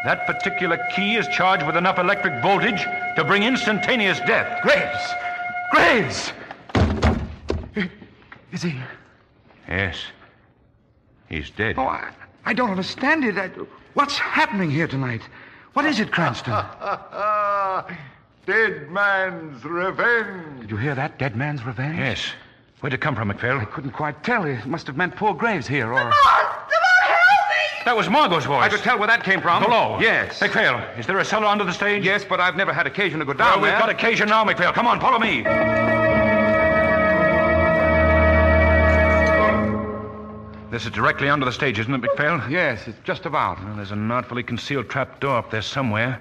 That 0.04 0.28
particular 0.28 0.78
key 0.94 1.16
is 1.16 1.28
charged 1.30 1.66
with 1.66 1.78
enough 1.78 1.98
electric 1.98 2.42
voltage 2.42 2.84
to 3.16 3.24
bring 3.24 3.44
instantaneous 3.44 4.20
death. 4.22 4.62
Graves! 4.62 5.14
Graves! 5.72 6.34
Is 8.52 8.62
he. 8.62 8.76
Yes. 9.68 9.98
He's 11.30 11.50
dead. 11.50 11.76
Oh, 11.78 11.88
I, 11.88 12.12
I 12.46 12.54
don't 12.54 12.70
understand 12.70 13.24
it. 13.24 13.38
I, 13.38 13.48
what's 13.94 14.18
happening 14.18 14.70
here 14.70 14.88
tonight? 14.88 15.22
What 15.74 15.86
is 15.86 16.00
it, 16.00 16.12
Cranston? 16.12 16.54
Dead 18.46 18.92
man's 18.92 19.64
revenge. 19.64 20.62
Did 20.62 20.70
you 20.70 20.78
hear 20.78 20.96
that? 20.96 21.18
Dead 21.18 21.36
man's 21.36 21.66
revenge? 21.66 21.98
Yes. 21.98 22.34
Where'd 22.82 22.94
it 22.94 23.00
come 23.00 23.16
from, 23.16 23.32
McPhail? 23.32 23.60
I 23.60 23.66
couldn't 23.66 23.92
quite 23.92 24.22
tell. 24.24 24.44
It 24.44 24.66
must 24.66 24.86
have 24.88 24.98
meant 24.98 25.16
poor 25.16 25.34
Graves 25.34 25.66
here, 25.66 25.94
or. 25.94 26.12
That 27.86 27.98
was 27.98 28.10
Margot's 28.10 28.46
voice. 28.46 28.64
I 28.64 28.70
could 28.70 28.80
tell 28.80 28.98
where 28.98 29.08
that 29.08 29.24
came 29.24 29.42
from. 29.42 29.62
Below. 29.62 29.98
Yes. 30.00 30.40
McPhail, 30.40 30.98
is 30.98 31.06
there 31.06 31.20
a 31.20 31.26
cellar 31.26 31.48
under 31.48 31.66
the 31.66 31.74
stage? 31.74 32.06
Yes, 32.06 32.24
but 32.24 32.40
I've 32.40 32.56
never 32.56 32.72
had 32.72 32.88
occasion 32.88 33.20
to 33.20 33.26
go 33.26 33.34
down 33.34 33.46
Well, 33.48 33.54
down 33.56 33.62
we've 33.62 33.80
got 33.80 33.90
occasion 33.90 34.30
now, 34.30 34.46
McPhail. 34.46 34.74
Come 34.74 34.88
on, 34.88 35.02
follow 35.02 35.20
me. 35.20 35.44
This 40.72 40.86
is 40.86 40.92
directly 40.92 41.30
under 41.30 41.46
the 41.46 41.52
stage, 41.52 41.78
isn't 41.78 41.94
it, 41.94 42.02
McPhail? 42.02 42.50
Yes, 42.50 42.88
it's 42.88 42.98
just 43.04 43.26
about. 43.28 43.64
Well, 43.64 43.76
there's 43.76 43.92
an 43.92 44.10
artfully 44.10 44.42
concealed 44.42 44.90
trap 44.90 45.20
door 45.20 45.38
up 45.38 45.52
there 45.52 45.62
somewhere. 45.62 46.20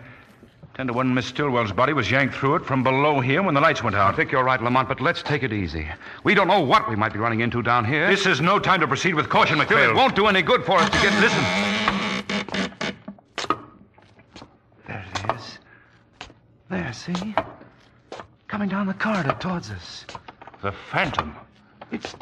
Ten 0.74 0.86
to 0.86 0.92
one, 0.94 1.12
Miss 1.12 1.26
Stillwell's 1.30 1.70
body 1.72 1.92
was 1.92 2.10
yanked 2.10 2.34
through 2.34 2.54
it 2.56 2.64
from 2.64 2.82
below 2.82 3.20
here 3.20 3.42
when 3.42 3.54
the 3.54 3.60
lights 3.60 3.82
went 3.82 3.94
out. 3.94 4.14
I 4.14 4.16
think 4.16 4.32
you're 4.32 4.42
right, 4.42 4.60
Lamont, 4.62 4.88
but 4.88 5.02
let's 5.02 5.22
take 5.22 5.42
it 5.42 5.52
easy. 5.52 5.86
We 6.24 6.34
don't 6.34 6.48
know 6.48 6.60
what 6.60 6.88
we 6.88 6.96
might 6.96 7.12
be 7.12 7.18
running 7.18 7.40
into 7.40 7.62
down 7.62 7.84
here. 7.84 8.08
This 8.08 8.24
is 8.24 8.40
no 8.40 8.58
time 8.58 8.80
to 8.80 8.88
proceed 8.88 9.14
with 9.14 9.28
caution, 9.28 9.60
Still, 9.60 9.76
McPhail. 9.76 9.90
it 9.90 9.94
won't 9.96 10.16
do 10.16 10.26
any 10.28 10.40
good 10.40 10.64
for 10.64 10.78
us 10.78 10.88
to 10.88 10.96
get. 11.02 11.12
Listen. 11.20 11.44
There 14.86 15.04
it 15.14 15.34
is. 15.36 15.58
There, 16.70 16.92
see? 16.94 17.34
Coming 18.48 18.70
down 18.70 18.86
the 18.86 18.94
corridor 18.94 19.36
towards 19.40 19.70
us. 19.70 20.06
The 20.62 20.72
Phantom. 20.90 21.36
It's 21.90 22.14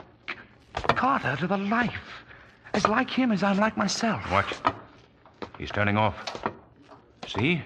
Carter 0.75 1.37
to 1.37 1.47
the 1.47 1.57
life. 1.57 2.25
As 2.75 2.87
like 2.89 3.11
him 3.11 3.31
as 3.31 3.45
I'm 3.45 3.59
like 3.59 3.77
myself. 3.77 4.29
Watch. 4.33 4.55
He's 5.57 5.71
turning 5.71 5.97
off. 5.97 6.17
See? 7.29 7.63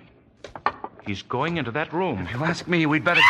He's 1.06 1.22
going 1.22 1.58
into 1.58 1.70
that 1.72 1.92
room. 1.92 2.20
If 2.20 2.32
you 2.32 2.44
ask 2.44 2.66
me, 2.66 2.86
we'd 2.86 3.04
better. 3.04 3.20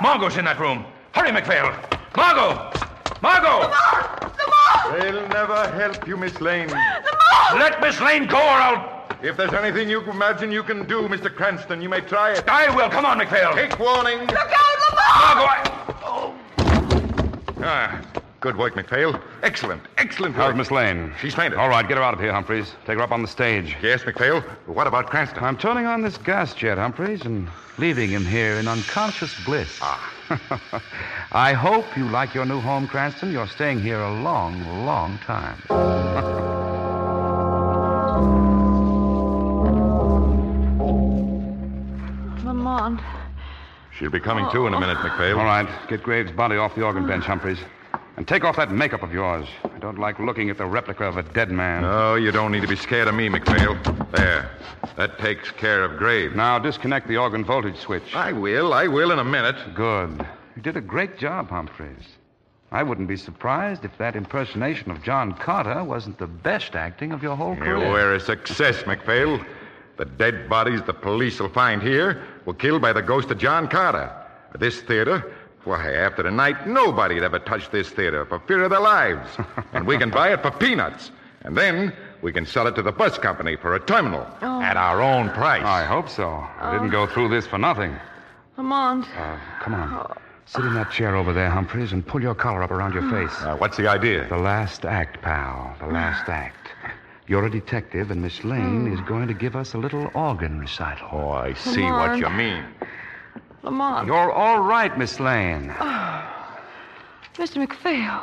Margot's 0.00 0.36
in 0.36 0.46
that 0.46 0.58
room. 0.58 0.84
Hurry, 1.12 1.30
McPhail. 1.30 1.74
Margot! 2.16 2.72
Margot! 3.20 3.70
They'll 4.92 5.28
never 5.28 5.68
help 5.72 6.08
you, 6.08 6.16
Miss 6.16 6.40
Lane. 6.40 6.68
Let 7.54 7.80
Miss 7.80 8.00
Lane 8.00 8.26
go 8.26 8.38
or 8.38 8.40
I'll. 8.40 9.00
If 9.22 9.36
there's 9.36 9.52
anything 9.52 9.90
you 9.90 10.00
imagine 10.10 10.50
you 10.50 10.62
can 10.62 10.86
do, 10.86 11.02
Mr. 11.02 11.34
Cranston, 11.34 11.82
you 11.82 11.90
may 11.90 12.00
try 12.00 12.32
it. 12.32 12.48
I 12.48 12.74
will. 12.74 12.88
Come 12.88 13.04
on, 13.04 13.18
McPhail. 13.18 13.54
Take 13.54 13.78
warning. 13.78 14.20
Look 14.20 14.30
out, 14.30 14.78
Lamar! 14.90 15.34
Margot! 15.34 16.34
I... 17.62 18.00
Ah, 18.02 18.02
good 18.40 18.56
work, 18.56 18.74
McPhail. 18.74 19.20
Excellent, 19.42 19.82
excellent 19.98 20.34
How's. 20.34 20.54
Miss 20.54 20.70
Lane? 20.70 21.12
She's 21.20 21.34
fainted. 21.34 21.58
All 21.58 21.68
right, 21.68 21.86
get 21.86 21.98
her 21.98 22.02
out 22.02 22.14
of 22.14 22.20
here, 22.20 22.32
Humphreys. 22.32 22.74
Take 22.86 22.96
her 22.96 23.02
up 23.02 23.12
on 23.12 23.22
the 23.22 23.28
stage. 23.28 23.76
Yes, 23.82 24.02
McPhail. 24.02 24.42
What 24.66 24.86
about 24.86 25.06
Cranston? 25.06 25.44
I'm 25.44 25.56
turning 25.56 25.86
on 25.86 26.02
this 26.02 26.16
gas 26.16 26.54
jet, 26.54 26.78
Humphreys, 26.78 27.22
and 27.22 27.48
leaving 27.78 28.08
him 28.08 28.24
here 28.24 28.54
in 28.54 28.66
unconscious 28.66 29.32
bliss. 29.44 29.78
Ah. 29.82 30.12
I 31.32 31.52
hope 31.52 31.84
you 31.96 32.04
like 32.08 32.34
your 32.34 32.46
new 32.46 32.60
home, 32.60 32.86
Cranston. 32.86 33.32
You're 33.32 33.46
staying 33.46 33.80
here 33.80 34.00
a 34.00 34.22
long, 34.22 34.86
long 34.86 35.18
time. 35.18 35.60
Lamont. 42.44 43.00
She'll 43.92 44.10
be 44.10 44.20
coming 44.20 44.48
to 44.50 44.66
in 44.66 44.72
a 44.72 44.80
minute, 44.80 44.96
McPhail. 44.98 45.36
All 45.36 45.44
right, 45.44 45.68
get 45.88 46.02
Graves' 46.02 46.32
body 46.32 46.56
off 46.56 46.74
the 46.74 46.82
organ 46.82 47.06
bench, 47.06 47.24
Humphreys. 47.24 47.58
And 48.20 48.28
take 48.28 48.44
off 48.44 48.56
that 48.56 48.70
makeup 48.70 49.02
of 49.02 49.14
yours. 49.14 49.48
I 49.64 49.78
don't 49.78 49.98
like 49.98 50.18
looking 50.18 50.50
at 50.50 50.58
the 50.58 50.66
replica 50.66 51.04
of 51.04 51.16
a 51.16 51.22
dead 51.22 51.50
man. 51.50 51.80
No, 51.80 52.16
you 52.16 52.30
don't 52.30 52.52
need 52.52 52.60
to 52.60 52.68
be 52.68 52.76
scared 52.76 53.08
of 53.08 53.14
me, 53.14 53.30
McPhail. 53.30 53.82
There. 54.14 54.50
That 54.98 55.18
takes 55.18 55.50
care 55.52 55.82
of 55.84 55.96
Graves. 55.96 56.36
Now 56.36 56.58
disconnect 56.58 57.08
the 57.08 57.16
organ 57.16 57.46
voltage 57.46 57.78
switch. 57.78 58.14
I 58.14 58.32
will. 58.32 58.74
I 58.74 58.88
will 58.88 59.10
in 59.10 59.20
a 59.20 59.24
minute. 59.24 59.56
Good. 59.74 60.26
You 60.54 60.60
did 60.60 60.76
a 60.76 60.82
great 60.82 61.16
job, 61.16 61.48
Humphreys. 61.48 62.04
I 62.70 62.82
wouldn't 62.82 63.08
be 63.08 63.16
surprised 63.16 63.86
if 63.86 63.96
that 63.96 64.16
impersonation 64.16 64.90
of 64.90 65.02
John 65.02 65.32
Carter 65.32 65.82
wasn't 65.82 66.18
the 66.18 66.26
best 66.26 66.76
acting 66.76 67.12
of 67.12 67.22
your 67.22 67.36
whole 67.36 67.56
career. 67.56 67.78
You 67.78 67.88
were 67.90 68.16
a 68.16 68.20
success, 68.20 68.82
McPhail. 68.82 69.42
The 69.96 70.04
dead 70.04 70.46
bodies 70.46 70.82
the 70.82 70.92
police 70.92 71.40
will 71.40 71.48
find 71.48 71.80
here 71.80 72.22
were 72.44 72.52
killed 72.52 72.82
by 72.82 72.92
the 72.92 73.00
ghost 73.00 73.30
of 73.30 73.38
John 73.38 73.66
Carter. 73.66 74.14
This 74.58 74.82
theater, 74.82 75.32
why, 75.64 75.92
after 75.92 76.22
tonight, 76.22 76.66
nobody'd 76.66 77.22
ever 77.22 77.38
touch 77.38 77.70
this 77.70 77.88
theater 77.90 78.24
for 78.24 78.40
fear 78.40 78.64
of 78.64 78.70
their 78.70 78.80
lives. 78.80 79.28
and 79.72 79.86
we 79.86 79.98
can 79.98 80.10
buy 80.10 80.32
it 80.32 80.42
for 80.42 80.50
peanuts. 80.50 81.10
And 81.42 81.56
then 81.56 81.92
we 82.22 82.32
can 82.32 82.46
sell 82.46 82.66
it 82.66 82.74
to 82.76 82.82
the 82.82 82.92
bus 82.92 83.18
company 83.18 83.56
for 83.56 83.74
a 83.74 83.80
terminal 83.80 84.26
at 84.42 84.76
our 84.76 85.00
own 85.00 85.30
price. 85.30 85.64
I 85.64 85.84
hope 85.84 86.08
so. 86.08 86.28
I 86.58 86.72
didn't 86.72 86.90
go 86.90 87.06
through 87.06 87.28
this 87.28 87.46
for 87.46 87.58
nothing. 87.58 87.96
Lamont. 88.56 89.06
Uh, 89.16 89.38
come 89.62 89.74
on. 89.74 90.18
Sit 90.46 90.64
in 90.64 90.74
that 90.74 90.90
chair 90.90 91.14
over 91.14 91.32
there, 91.32 91.48
Humphreys, 91.48 91.92
and 91.92 92.04
pull 92.06 92.20
your 92.20 92.34
collar 92.34 92.62
up 92.62 92.72
around 92.72 92.92
your 92.92 93.08
face. 93.08 93.40
Uh, 93.40 93.56
what's 93.56 93.76
the 93.76 93.88
idea? 93.88 94.28
The 94.28 94.36
last 94.36 94.84
act, 94.84 95.22
pal. 95.22 95.76
The 95.78 95.86
last 95.86 96.28
act. 96.28 96.72
You're 97.28 97.46
a 97.46 97.50
detective, 97.50 98.10
and 98.10 98.20
Miss 98.20 98.42
Lane 98.42 98.92
is 98.92 99.00
going 99.02 99.28
to 99.28 99.34
give 99.34 99.54
us 99.54 99.74
a 99.74 99.78
little 99.78 100.10
organ 100.14 100.58
recital. 100.58 101.08
Oh, 101.12 101.30
I 101.30 101.54
see 101.54 101.82
Come 101.82 101.92
what 101.92 102.18
you 102.18 102.28
mean. 102.30 102.64
Lamont. 103.62 104.06
You're 104.06 104.32
all 104.32 104.60
right, 104.60 104.96
Miss 104.98 105.20
Lane. 105.20 105.74
Ah. 105.78 106.60
Mr. 107.34 107.66
McPhail. 107.66 108.22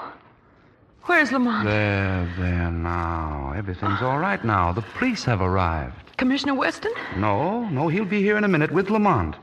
Where's 1.04 1.32
Lamont? 1.32 1.66
There, 1.66 2.32
there 2.38 2.72
now. 2.72 3.54
Everything's 3.56 4.02
all 4.02 4.20
right 4.20 4.44
now. 4.44 4.74
The 4.74 4.82
police 4.82 5.24
have 5.24 5.42
arrived. 5.42 6.18
Commissioner 6.18 6.56
Weston? 6.56 6.92
No, 7.16 7.68
no, 7.70 7.88
he'll 7.88 8.06
be 8.06 8.22
here 8.22 8.38
in 8.38 8.44
a 8.44 8.48
minute 8.48 8.72
with 8.72 8.90
Lamont. 8.90 9.36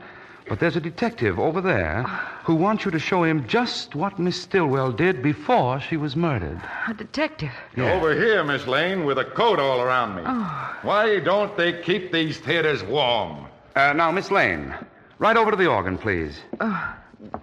But 0.47 0.59
there's 0.59 0.75
a 0.75 0.81
detective 0.81 1.39
over 1.39 1.59
there 1.59 2.03
ah. 2.05 2.41
who 2.43 2.53
wants 2.53 2.85
you 2.85 2.91
to 2.91 2.99
show 2.99 3.23
him 3.23 3.47
just 3.47 3.95
what 3.95 4.19
Miss 4.19 4.39
Stillwell 4.39 4.91
did 4.91 5.23
before 5.23 5.79
she 5.79 5.97
was 5.97 6.15
murdered. 6.15 6.61
A 6.87 6.93
detective. 6.93 7.51
Over 7.77 8.13
here, 8.13 8.43
Miss 8.43 8.67
Lane, 8.67 9.05
with 9.05 9.17
a 9.17 9.25
coat 9.25 9.59
all 9.59 9.81
around 9.81 10.15
me. 10.15 10.21
Ah. 10.25 10.77
Why 10.83 11.19
don't 11.19 11.57
they 11.57 11.81
keep 11.81 12.11
these 12.11 12.37
theaters 12.37 12.83
warm? 12.83 13.47
Uh, 13.75 13.93
now, 13.93 14.11
Miss 14.11 14.29
Lane, 14.29 14.75
Right 15.19 15.37
over 15.37 15.51
to 15.51 15.57
the 15.57 15.67
organ, 15.67 15.97
please. 15.97 16.39
Uh, 16.59 16.93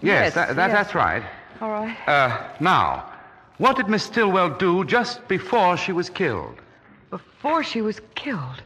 Yes, 0.00 0.34
that, 0.34 0.54
that, 0.56 0.68
yes. 0.70 0.72
that's 0.72 0.94
right. 0.94 1.22
All 1.60 1.70
right. 1.70 1.96
Uh, 2.08 2.48
now, 2.60 3.10
what 3.58 3.76
did 3.76 3.88
Miss 3.88 4.04
Stillwell 4.04 4.50
do 4.50 4.84
just 4.84 5.26
before 5.28 5.76
she 5.76 5.92
was 5.92 6.08
killed? 6.10 6.60
Before 7.10 7.62
she 7.64 7.82
was 7.82 8.00
killed. 8.14 8.62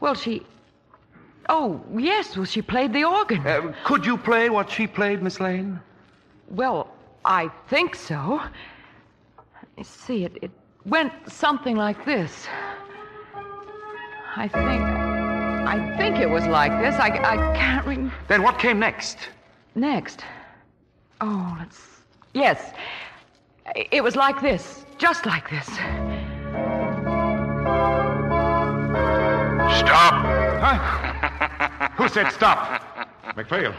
Well, 0.00 0.14
she. 0.14 0.46
Oh, 1.48 1.80
yes, 1.96 2.36
well, 2.36 2.44
she 2.44 2.60
played 2.60 2.92
the 2.92 3.04
organ. 3.04 3.46
Uh, 3.46 3.72
could 3.84 4.04
you 4.04 4.18
play 4.18 4.50
what 4.50 4.70
she 4.70 4.86
played, 4.86 5.22
Miss 5.22 5.40
Lane? 5.40 5.80
Well, 6.50 6.90
I 7.24 7.50
think 7.68 7.94
so. 7.94 8.40
Let 9.36 9.76
me 9.78 9.82
see, 9.84 10.24
it, 10.24 10.36
it 10.42 10.50
went 10.84 11.12
something 11.26 11.76
like 11.76 12.04
this. 12.04 12.46
I 14.36 14.46
think. 14.48 15.07
I 15.68 15.94
think 15.98 16.16
it 16.16 16.30
was 16.30 16.46
like 16.46 16.72
this. 16.80 16.94
I, 16.94 17.08
I 17.08 17.36
can't 17.54 17.86
remember. 17.86 18.14
Then 18.26 18.42
what 18.42 18.58
came 18.58 18.78
next? 18.78 19.18
Next. 19.74 20.24
Oh, 21.20 21.54
let's. 21.58 21.78
Yes. 22.32 22.72
It 23.76 24.02
was 24.02 24.16
like 24.16 24.40
this. 24.40 24.86
Just 24.96 25.26
like 25.26 25.50
this. 25.50 25.66
Stop! 29.78 30.14
Who 31.98 32.08
said 32.08 32.30
stop? 32.32 32.82
MacPhail, 33.36 33.74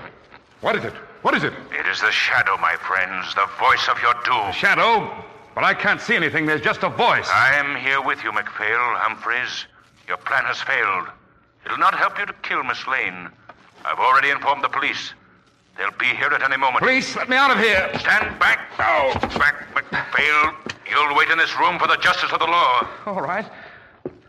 What 0.62 0.76
is 0.76 0.86
it? 0.86 0.94
What 1.24 1.34
is 1.34 1.44
it? 1.44 1.54
It 1.72 1.88
is 1.88 2.02
the 2.02 2.12
shadow, 2.12 2.56
my 2.58 2.76
friends, 2.76 3.34
the 3.34 3.48
voice 3.60 3.88
of 3.90 4.00
your 4.00 4.14
doom. 4.26 4.52
Shadow? 4.54 5.12
But 5.56 5.64
I 5.64 5.74
can't 5.74 6.00
see 6.00 6.16
anything. 6.16 6.46
There's 6.46 6.62
just 6.62 6.84
a 6.84 6.90
voice. 6.90 7.28
I 7.34 7.56
am 7.56 7.76
here 7.84 8.00
with 8.00 8.24
you, 8.24 8.32
MacPhail, 8.32 8.78
Humphreys. 8.78 9.66
Your 10.08 10.18
plan 10.18 10.46
has 10.46 10.62
failed. 10.62 11.08
It'll 11.66 11.78
not 11.78 11.96
help 11.96 12.18
you 12.20 12.26
to 12.26 12.34
kill 12.42 12.64
Miss 12.64 12.88
Lane. 12.88 13.30
I've 13.86 14.00
already 14.00 14.30
informed 14.30 14.64
the 14.64 14.70
police. 14.70 15.14
They'll 15.78 15.92
be 15.92 16.08
here 16.08 16.28
at 16.28 16.44
any 16.44 16.58
moment. 16.58 16.80
Police, 16.80 17.16
let 17.16 17.30
me 17.30 17.38
out 17.38 17.52
of 17.52 17.58
here. 17.58 17.90
Stand 18.00 18.38
back. 18.40 18.60
Oh, 18.80 19.14
back, 19.38 19.74
McPhail. 19.74 20.54
You'll 20.90 21.16
wait 21.16 21.30
in 21.30 21.38
this 21.38 21.58
room 21.58 21.80
for 21.80 21.88
the 21.88 21.96
justice 21.98 22.32
of 22.34 22.40
the 22.40 22.48
law. 22.48 22.88
All 23.06 23.22
right. 23.22 23.46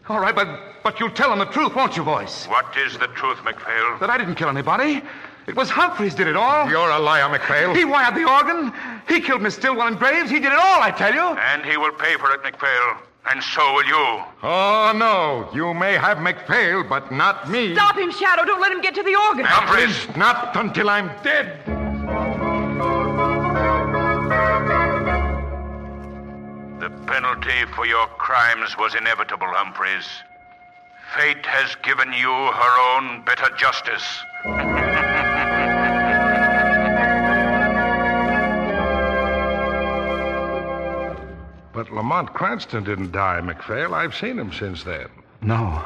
All 0.09 0.21
right, 0.21 0.35
but, 0.35 0.47
but 0.85 1.01
you'll 1.01 1.11
tell 1.11 1.31
them 1.31 1.39
the 1.41 1.47
truth, 1.47 1.75
won't 1.75 1.97
you, 1.97 2.03
voice? 2.03 2.47
What 2.47 2.77
is 2.77 2.99
the 2.99 3.09
truth, 3.09 3.39
McPhail? 3.39 3.99
That 4.01 4.11
I 4.11 4.19
didn't 4.19 4.37
kill 4.37 4.49
anybody. 4.49 5.03
It 5.47 5.57
was 5.57 5.71
Humphreys 5.71 6.15
did 6.15 6.29
it 6.29 6.37
all. 6.37 6.69
You're 6.69 6.91
a 6.91 6.99
liar, 6.99 7.29
McPhail. 7.37 7.75
He 7.75 7.85
wired 7.85 8.15
the 8.15 8.29
organ. 8.29 8.73
He 9.09 9.21
killed 9.21 9.43
Miss 9.43 9.57
Stillwell 9.57 9.89
and 9.89 9.99
Graves. 9.99 10.31
He 10.31 10.39
did 10.39 10.53
it 10.53 10.59
all, 10.59 10.83
I 10.83 10.93
tell 10.93 11.13
you. 11.13 11.37
And 11.39 11.65
he 11.65 11.77
will 11.77 11.93
pay 11.93 12.17
for 12.17 12.31
it, 12.33 12.43
McPhail. 12.43 12.99
And 13.29 13.43
so 13.43 13.75
will 13.75 13.85
you. 13.85 14.23
Oh, 14.43 14.93
no. 14.97 15.49
You 15.55 15.75
may 15.75 15.95
have 15.95 16.19
McPhail, 16.19 16.89
but 16.89 17.13
not 17.13 17.51
me. 17.51 17.75
Stop 17.75 17.99
him, 17.99 18.11
Shadow. 18.11 18.45
Don't 18.45 18.61
let 18.61 18.73
him 18.73 18.81
get 18.81 18.95
to 18.95 19.03
the 19.03 19.15
organ. 19.15 19.45
Humphreys! 19.45 20.17
Not 20.17 20.57
until 20.57 20.89
I'm 20.89 21.09
dead. 21.23 21.61
The 26.81 26.91
penalty 27.07 27.67
for 27.77 27.87
your 27.87 28.07
crimes 28.07 28.77
was 28.79 28.95
inevitable, 28.95 29.49
Humphreys. 29.49 30.09
Fate 31.15 31.45
has 31.45 31.75
given 31.83 32.13
you 32.13 32.31
her 32.31 32.97
own 32.97 33.23
bitter 33.25 33.51
justice. 33.57 34.25
But 41.81 41.93
Lamont 41.93 42.35
Cranston 42.35 42.85
didn't 42.85 43.13
die, 43.13 43.41
McPhail. 43.43 43.95
I've 43.95 44.15
seen 44.15 44.39
him 44.39 44.53
since 44.53 44.85
then. 44.85 45.09
No. 45.41 45.83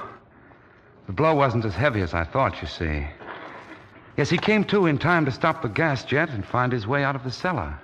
The 1.07 1.13
blow 1.13 1.37
wasn't 1.37 1.65
as 1.65 1.77
heavy 1.77 2.01
as 2.01 2.15
I 2.15 2.25
thought, 2.25 2.61
you 2.61 2.67
see. 2.67 3.07
Yes, 4.17 4.29
he 4.29 4.37
came 4.37 4.65
to 4.65 4.87
in 4.87 4.99
time 4.99 5.25
to 5.25 5.31
stop 5.31 5.63
the 5.63 5.69
gas 5.69 6.03
jet 6.03 6.31
and 6.31 6.45
find 6.45 6.73
his 6.73 6.85
way 6.85 7.05
out 7.05 7.15
of 7.15 7.23
the 7.23 7.31
cellar. 7.31 7.79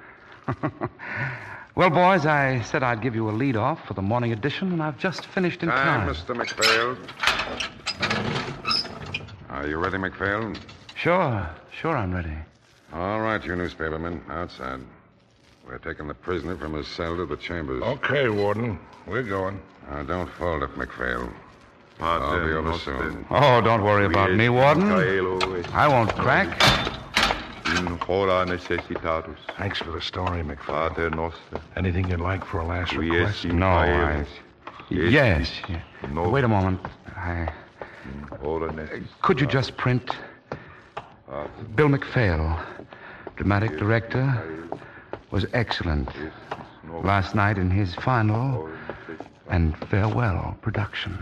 well, 1.77 1.91
boys, 1.91 2.27
I 2.27 2.63
said 2.63 2.83
I'd 2.83 3.01
give 3.01 3.15
you 3.15 3.31
a 3.31 3.31
lead 3.31 3.55
off 3.55 3.87
for 3.87 3.95
the 3.95 4.03
morning 4.03 4.33
edition, 4.33 4.73
and 4.73 4.83
I've 4.83 4.99
just 4.99 5.27
finished 5.27 5.63
in 5.63 5.69
Time, 5.69 6.13
time. 6.13 6.13
Mr. 6.13 6.35
McPhail. 6.35 6.99
Are 9.51 9.69
you 9.69 9.79
ready, 9.79 9.99
McPhail? 9.99 10.59
Sure, 10.97 11.49
sure, 11.81 11.97
I'm 11.97 12.13
ready. 12.13 12.35
All 12.93 13.21
right, 13.21 13.45
you 13.45 13.55
newspapermen, 13.55 14.21
outside. 14.29 14.81
We're 15.67 15.79
taking 15.79 16.09
the 16.09 16.15
prisoner 16.15 16.57
from 16.57 16.75
his 16.75 16.87
cell 16.89 17.17
to 17.17 17.27
the 17.27 17.37
chambers. 17.37 17.83
Okay, 17.83 18.29
Warden. 18.29 18.79
We're 19.07 19.23
going. 19.23 19.61
Now, 19.89 20.03
don't 20.03 20.31
fold 20.33 20.63
it, 20.63 20.71
McPhail. 20.75 21.33
I'll 22.01 22.47
be 22.47 22.53
over 22.53 22.79
soon. 22.79 23.27
Oh, 23.31 23.61
don't 23.61 23.83
worry 23.85 24.07
about 24.07 24.33
me, 24.33 24.49
Warden. 24.49 24.91
I 25.73 25.87
won't 25.87 26.15
crack. 26.17 26.49
Thanks 29.59 29.79
for 29.79 29.91
the 29.93 30.01
story, 30.01 30.43
McPhail. 30.43 31.33
Anything 31.77 32.09
you'd 32.09 32.21
like 32.21 32.45
for 32.45 32.61
a 32.61 32.65
last 32.67 32.93
request? 32.95 33.45
No, 33.45 33.67
I. 33.67 34.27
Yes. 34.89 35.53
yeah. 35.69 35.83
Wait 36.31 36.43
a 36.45 36.49
moment. 36.49 36.81
I. 37.17 37.53
Could 39.23 39.41
you 39.41 39.47
just 39.47 39.77
print 39.77 40.11
Bill 41.77 41.89
McPhail, 41.89 42.65
dramatic 43.37 43.79
director, 43.79 44.43
was 45.31 45.47
excellent 45.53 46.09
last 47.05 47.35
night 47.35 47.59
in 47.59 47.71
his 47.71 47.95
final 47.95 48.69
and 49.49 49.77
farewell 49.89 50.57
production. 50.61 51.19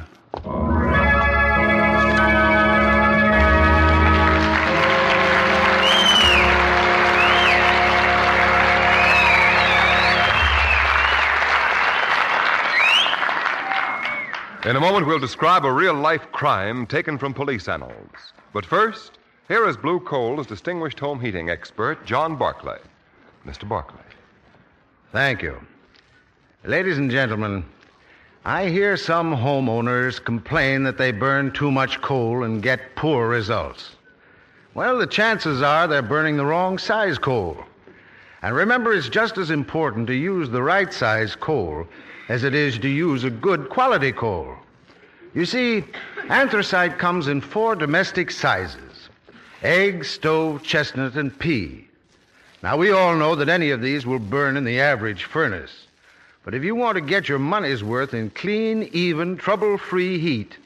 In 14.65 14.77
a 14.77 14.81
moment, 14.81 15.07
we'll 15.07 15.19
describe 15.19 15.65
a 15.65 15.73
real 15.73 15.95
life 15.95 16.31
crime 16.33 16.87
taken 16.87 17.17
from 17.17 17.33
police 17.33 17.69
annals. 17.69 18.35
But 18.53 18.67
first, 18.67 19.19
here 19.49 19.67
is 19.67 19.77
Blue 19.79 20.01
Coal's 20.01 20.47
distinguished 20.47 21.01
home 21.01 21.21
heating 21.21 21.49
expert, 21.49 22.05
John 22.05 22.37
Barclay. 22.37 22.81
Mr. 23.49 23.67
Barclay. 23.67 23.99
Thank 25.11 25.41
you. 25.41 25.59
Ladies 26.65 26.99
and 26.99 27.11
gentlemen, 27.11 27.65
I 28.45 28.69
hear 28.69 28.95
some 28.99 29.35
homeowners 29.35 30.23
complain 30.23 30.83
that 30.83 30.99
they 30.99 31.13
burn 31.13 31.53
too 31.53 31.71
much 31.71 32.03
coal 32.03 32.43
and 32.45 32.63
get 32.63 32.95
poor 32.95 33.27
results. 33.27 33.97
Well, 34.75 34.99
the 34.99 35.07
chances 35.07 35.63
are 35.63 35.89
they're 35.89 36.03
burning 36.03 36.37
the 36.37 36.45
wrong 36.45 36.77
size 36.77 37.17
coal. 37.17 37.57
And 38.43 38.55
remember, 38.55 38.93
it's 38.93 39.09
just 39.09 39.39
as 39.39 39.51
important 39.51 40.07
to 40.09 40.15
use 40.15 40.51
the 40.51 40.63
right 40.63 40.93
size 40.93 41.35
coal 41.35 41.89
as 42.29 42.45
it 42.45 42.55
is 42.55 42.79
to 42.81 42.89
use 42.89 43.25
a 43.25 43.31
good 43.31 43.71
quality 43.71 44.13
coal. 44.13 44.55
You 45.33 45.47
see, 45.47 45.85
anthracite 46.29 46.99
comes 46.99 47.29
in 47.29 47.41
four 47.41 47.75
domestic 47.75 48.31
sizes 48.31 49.09
egg, 49.63 50.05
stove, 50.05 50.63
chestnut, 50.63 51.17
and 51.17 51.37
pea. 51.39 51.88
Now, 52.63 52.77
we 52.77 52.91
all 52.91 53.15
know 53.15 53.37
that 53.37 53.49
any 53.49 53.71
of 53.71 53.81
these 53.81 54.05
will 54.05 54.19
burn 54.19 54.57
in 54.57 54.65
the 54.65 54.81
average 54.81 55.25
furnace. 55.25 55.87
But 56.45 56.55
if 56.55 56.65
you 56.65 56.75
want 56.75 56.97
to 56.97 57.01
get 57.01 57.29
your 57.29 57.39
money's 57.39 57.85
worth 57.85 58.15
in 58.15 58.31
clean, 58.31 58.89
even, 58.93 59.37
trouble 59.37 59.79
free 59.79 60.19
heat, 60.19 60.57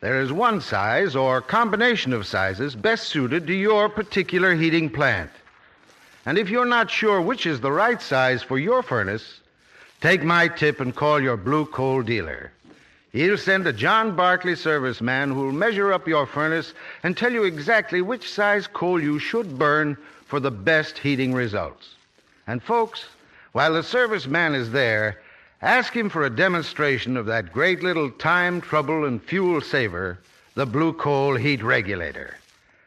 there 0.00 0.20
is 0.20 0.32
one 0.32 0.60
size 0.60 1.14
or 1.14 1.40
combination 1.42 2.12
of 2.12 2.26
sizes 2.26 2.74
best 2.74 3.08
suited 3.08 3.46
to 3.46 3.52
your 3.52 3.88
particular 3.88 4.54
heating 4.54 4.88
plant. 4.88 5.30
And 6.24 6.38
if 6.38 6.48
you're 6.48 6.64
not 6.64 6.90
sure 6.90 7.20
which 7.20 7.44
is 7.44 7.60
the 7.60 7.72
right 7.72 8.00
size 8.00 8.42
for 8.42 8.58
your 8.58 8.82
furnace, 8.82 9.40
take 10.00 10.22
my 10.22 10.48
tip 10.48 10.80
and 10.80 10.94
call 10.94 11.20
your 11.20 11.36
blue 11.36 11.66
coal 11.66 12.02
dealer. 12.02 12.50
He'll 13.12 13.38
send 13.38 13.66
a 13.66 13.72
John 13.72 14.16
Barclay 14.16 14.54
serviceman 14.54 15.32
who'll 15.32 15.52
measure 15.52 15.92
up 15.92 16.08
your 16.08 16.26
furnace 16.26 16.72
and 17.02 17.16
tell 17.16 17.32
you 17.32 17.44
exactly 17.44 18.00
which 18.00 18.30
size 18.30 18.66
coal 18.66 19.02
you 19.02 19.18
should 19.18 19.58
burn 19.58 19.96
for 20.26 20.40
the 20.40 20.50
best 20.50 20.98
heating 20.98 21.32
results. 21.32 21.94
And 22.46 22.62
folks, 22.62 23.06
while 23.52 23.72
the 23.72 23.80
serviceman 23.80 24.54
is 24.54 24.70
there, 24.70 25.20
ask 25.62 25.92
him 25.92 26.10
for 26.10 26.24
a 26.24 26.30
demonstration 26.30 27.16
of 27.16 27.26
that 27.26 27.52
great 27.52 27.82
little 27.82 28.10
time, 28.10 28.60
trouble, 28.60 29.04
and 29.04 29.22
fuel 29.22 29.60
saver, 29.60 30.18
the 30.54 30.66
blue 30.66 30.92
coal 30.92 31.36
heat 31.36 31.62
regulator. 31.62 32.36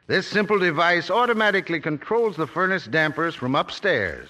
This 0.07 0.27
simple 0.27 0.57
device 0.57 1.09
automatically 1.09 1.79
controls 1.79 2.35
the 2.35 2.47
furnace 2.47 2.85
dampers 2.85 3.35
from 3.35 3.55
upstairs. 3.55 4.29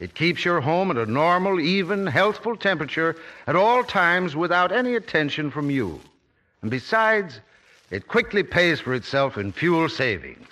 It 0.00 0.14
keeps 0.14 0.44
your 0.44 0.60
home 0.60 0.92
at 0.92 0.96
a 0.96 1.06
normal, 1.06 1.60
even, 1.60 2.06
healthful 2.06 2.56
temperature 2.56 3.16
at 3.46 3.56
all 3.56 3.82
times 3.82 4.36
without 4.36 4.70
any 4.70 4.94
attention 4.94 5.50
from 5.50 5.70
you. 5.70 6.00
And 6.62 6.70
besides, 6.70 7.40
it 7.90 8.06
quickly 8.06 8.44
pays 8.44 8.78
for 8.78 8.94
itself 8.94 9.36
in 9.36 9.50
fuel 9.50 9.88
savings. 9.88 10.46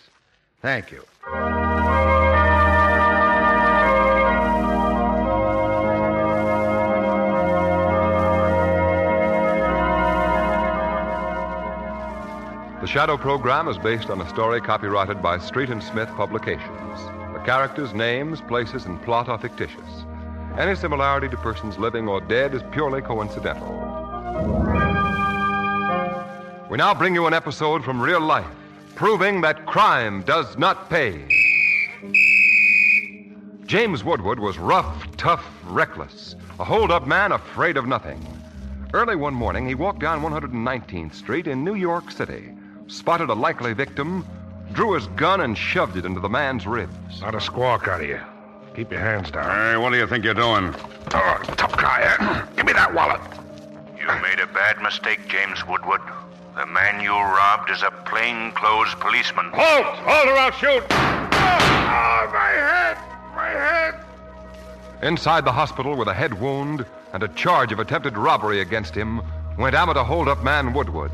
Thank 0.63 0.91
you. 0.91 1.05
The 12.87 12.93
Shadow 12.93 13.17
program 13.17 13.67
is 13.67 13.79
based 13.79 14.11
on 14.11 14.21
a 14.21 14.29
story 14.29 14.61
copyrighted 14.61 15.21
by 15.21 15.41
Street 15.41 15.71
and 15.71 15.83
Smith 15.83 16.09
Publications. 16.11 17.01
The 17.33 17.43
characters, 17.45 17.93
names, 17.93 18.41
places, 18.43 18.85
and 18.85 19.03
plot 19.03 19.29
are 19.29 19.41
fictitious. 19.41 20.05
Any 20.57 20.77
similarity 20.77 21.29
to 21.31 21.37
persons 21.39 21.79
living 21.79 22.07
or 22.07 22.21
dead 22.21 22.55
is 22.55 22.63
purely 22.71 23.03
coincidental. 23.03 23.73
We 26.71 26.77
now 26.77 26.95
bring 26.95 27.13
you 27.13 27.27
an 27.27 27.35
episode 27.35 27.85
from 27.85 28.01
real 28.01 28.21
life, 28.21 28.47
proving 28.95 29.41
that 29.41 29.67
crime 29.67 30.23
does 30.23 30.57
not 30.57 30.89
pay. 30.89 31.25
James 33.67 34.05
Woodward 34.05 34.39
was 34.39 34.59
rough, 34.59 35.17
tough, 35.17 35.45
reckless, 35.65 36.37
a 36.61 36.65
hold 36.65 36.93
up 36.93 37.05
man 37.05 37.33
afraid 37.33 37.77
of 37.79 37.89
nothing. 37.89 38.25
Early 38.95 39.17
one 39.17 39.35
morning, 39.35 39.67
he 39.67 39.75
walked 39.75 39.99
down 39.99 40.23
119th 40.23 41.15
Street 41.15 41.49
in 41.49 41.65
New 41.65 41.75
York 41.75 42.13
City, 42.13 42.53
spotted 42.89 43.31
a 43.31 43.35
likely 43.35 43.73
victim, 43.73 44.27
drew 44.73 44.93
his 44.93 45.07
gun, 45.09 45.41
and 45.41 45.57
shoved 45.57 45.97
it 45.97 46.05
into 46.05 46.21
the 46.21 46.29
man's 46.29 46.67
ribs. 46.67 47.21
Not 47.21 47.35
a 47.35 47.41
squawk 47.41 47.89
out 47.89 48.01
of 48.01 48.09
you. 48.09 48.21
Keep 48.75 48.93
your 48.93 49.01
hands 49.01 49.31
down. 49.31 49.45
Hey, 49.45 49.77
what 49.77 49.91
do 49.91 49.99
you 49.99 50.07
think 50.07 50.25
you're 50.25 50.35
doing? 50.35 50.75
Oh, 51.15 51.41
tough 51.57 51.77
guy, 51.77 52.03
eh? 52.03 52.47
Give 52.57 52.67
me 52.67 52.73
that 52.75 52.93
wallet. 52.93 53.21
You 53.99 54.07
made 54.23 54.39
a 54.39 54.47
bad 54.47 54.81
mistake, 54.83 55.27
James 55.29 55.67
Woodward. 55.67 56.03
The 56.55 56.67
man 56.67 57.01
you 57.03 57.13
robbed 57.13 57.71
is 57.71 57.83
a 57.83 57.91
plainclothes 58.05 58.95
policeman. 58.97 59.51
Halt! 59.53 59.87
Halt 59.87 60.29
or 60.29 60.37
I'll 60.37 60.51
shoot! 60.53 60.85
Oh, 60.91 62.31
my 62.33 62.49
head! 62.49 62.99
My 63.35 63.49
head! 63.49 63.95
Inside 65.03 65.45
the 65.45 65.53
hospital 65.53 65.97
with 65.97 66.09
a 66.09 66.15
head 66.15 66.41
wound 66.41 66.87
and 67.13 67.23
a 67.23 67.29
charge 67.29 67.73
of 67.73 67.79
attempted 67.79 68.17
robbery 68.17 68.61
against 68.61 68.95
him 68.95 69.21
went 69.59 69.75
amateur 69.75 70.03
hold-up 70.03 70.43
man 70.43 70.73
Woodward. 70.73 71.13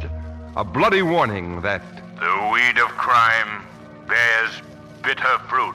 A 0.55 0.63
bloody 0.63 1.01
warning 1.01 1.63
that 1.63 1.81
The 2.21 2.51
weed 2.53 2.77
of 2.77 2.89
crime 2.89 3.65
bears 4.07 4.61
bitter 5.03 5.39
fruit. 5.49 5.75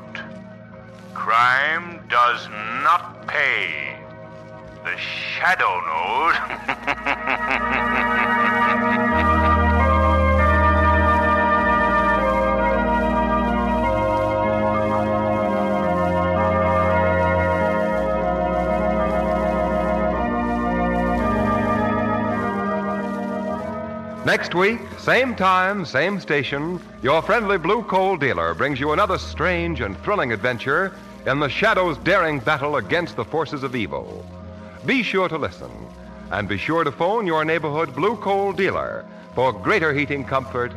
Crime 1.15 1.99
does 2.09 2.47
not 2.83 3.25
pay. 3.25 3.97
The 4.83 4.95
shadow 4.97 5.81
knows. 5.81 6.35
Next 24.37 24.53
week, 24.53 24.79
same 24.99 25.35
time, 25.35 25.83
same 25.83 26.19
station, 26.19 26.79
your 27.01 27.23
friendly 27.23 27.57
blue 27.57 27.81
coal 27.81 28.17
dealer 28.17 28.53
brings 28.53 28.79
you 28.79 28.91
another 28.91 29.17
strange 29.17 29.81
and 29.81 29.97
thrilling 30.03 30.31
adventure 30.31 30.95
in 31.25 31.39
the 31.39 31.49
Shadow's 31.49 31.97
daring 31.97 32.37
battle 32.37 32.75
against 32.75 33.15
the 33.15 33.25
forces 33.25 33.63
of 33.63 33.75
evil. 33.75 34.23
Be 34.85 35.01
sure 35.01 35.27
to 35.27 35.39
listen, 35.39 35.71
and 36.29 36.47
be 36.47 36.55
sure 36.55 36.83
to 36.83 36.91
phone 36.91 37.25
your 37.25 37.43
neighborhood 37.45 37.95
blue 37.95 38.15
coal 38.17 38.53
dealer 38.53 39.07
for 39.33 39.51
greater 39.51 39.91
heating 39.91 40.23
comfort 40.23 40.71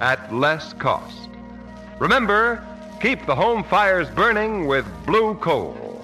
at 0.00 0.34
less 0.34 0.72
cost. 0.72 1.28
Remember, 1.98 2.66
keep 3.02 3.26
the 3.26 3.36
home 3.36 3.62
fires 3.62 4.08
burning 4.08 4.66
with 4.66 4.86
blue 5.04 5.34
coal. 5.34 6.02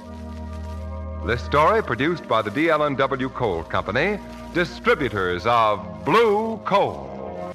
This 1.24 1.42
story 1.42 1.82
produced 1.82 2.28
by 2.28 2.42
the 2.42 2.50
DL&W 2.50 3.30
Coal 3.30 3.64
Company, 3.64 4.18
distributors 4.54 5.46
of 5.46 6.04
Blue 6.04 6.58
Coal. 6.64 7.54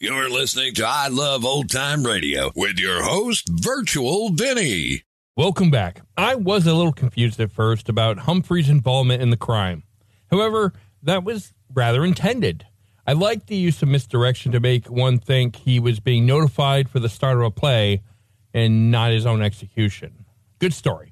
You're 0.00 0.28
listening 0.28 0.74
to 0.74 0.84
I 0.84 1.08
Love 1.08 1.44
Old 1.44 1.70
Time 1.70 2.04
Radio 2.04 2.50
with 2.56 2.78
your 2.78 3.02
host, 3.04 3.48
Virtual 3.48 4.30
Vinny. 4.30 5.02
Welcome 5.36 5.70
back. 5.70 6.00
I 6.16 6.34
was 6.34 6.66
a 6.66 6.74
little 6.74 6.92
confused 6.92 7.38
at 7.38 7.52
first 7.52 7.88
about 7.88 8.18
Humphrey's 8.18 8.68
involvement 8.68 9.22
in 9.22 9.30
the 9.30 9.36
crime. 9.36 9.84
However, 10.30 10.72
that 11.02 11.24
was 11.24 11.52
rather 11.72 12.04
intended. 12.04 12.66
I 13.06 13.12
liked 13.12 13.46
the 13.46 13.56
use 13.56 13.80
of 13.82 13.88
misdirection 13.88 14.52
to 14.52 14.60
make 14.60 14.90
one 14.90 15.18
think 15.18 15.56
he 15.56 15.80
was 15.80 16.00
being 16.00 16.26
notified 16.26 16.88
for 16.88 16.98
the 16.98 17.08
start 17.08 17.38
of 17.38 17.44
a 17.44 17.50
play 17.50 18.02
and 18.52 18.90
not 18.90 19.12
his 19.12 19.24
own 19.24 19.40
execution. 19.40 20.24
Good 20.58 20.74
story. 20.74 21.11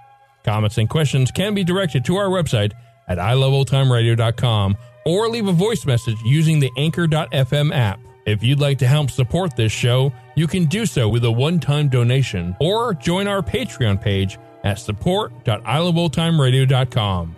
Comments 0.43 0.77
and 0.77 0.89
questions 0.89 1.31
can 1.31 1.53
be 1.53 1.63
directed 1.63 2.03
to 2.05 2.17
our 2.17 2.29
website 2.29 2.73
at 3.07 3.17
iloveoldtimeradio.com 3.17 4.77
or 5.05 5.29
leave 5.29 5.47
a 5.47 5.51
voice 5.51 5.85
message 5.85 6.17
using 6.23 6.59
the 6.59 6.71
Anchor.fm 6.77 7.75
app. 7.75 7.99
If 8.25 8.43
you'd 8.43 8.59
like 8.59 8.77
to 8.79 8.87
help 8.87 9.09
support 9.09 9.55
this 9.55 9.71
show, 9.71 10.11
you 10.35 10.47
can 10.47 10.65
do 10.65 10.85
so 10.85 11.07
with 11.09 11.23
a 11.25 11.31
one-time 11.31 11.89
donation 11.89 12.55
or 12.59 12.93
join 12.93 13.27
our 13.27 13.41
Patreon 13.41 13.99
page 14.01 14.37
at 14.63 14.77
support.iloveoldtimeradio.com. 14.79 17.35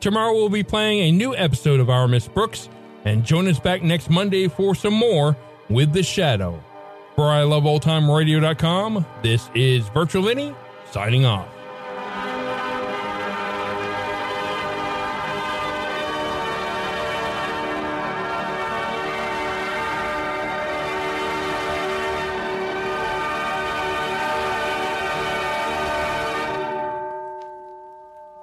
Tomorrow 0.00 0.34
we'll 0.34 0.50
be 0.50 0.62
playing 0.62 1.00
a 1.00 1.12
new 1.12 1.34
episode 1.34 1.80
of 1.80 1.88
Our 1.88 2.06
Miss 2.06 2.28
Brooks, 2.28 2.68
and 3.06 3.24
join 3.24 3.48
us 3.48 3.58
back 3.58 3.82
next 3.82 4.10
Monday 4.10 4.48
for 4.48 4.74
some 4.74 4.94
more 4.94 5.36
with 5.68 5.92
The 5.92 6.02
Shadow. 6.02 6.62
For 7.16 7.24
iloveoldtimeradio.com, 7.24 9.06
this 9.22 9.48
is 9.54 9.88
Virtual 9.88 10.24
Vinny 10.24 10.54
signing 10.90 11.24
off. 11.24 11.53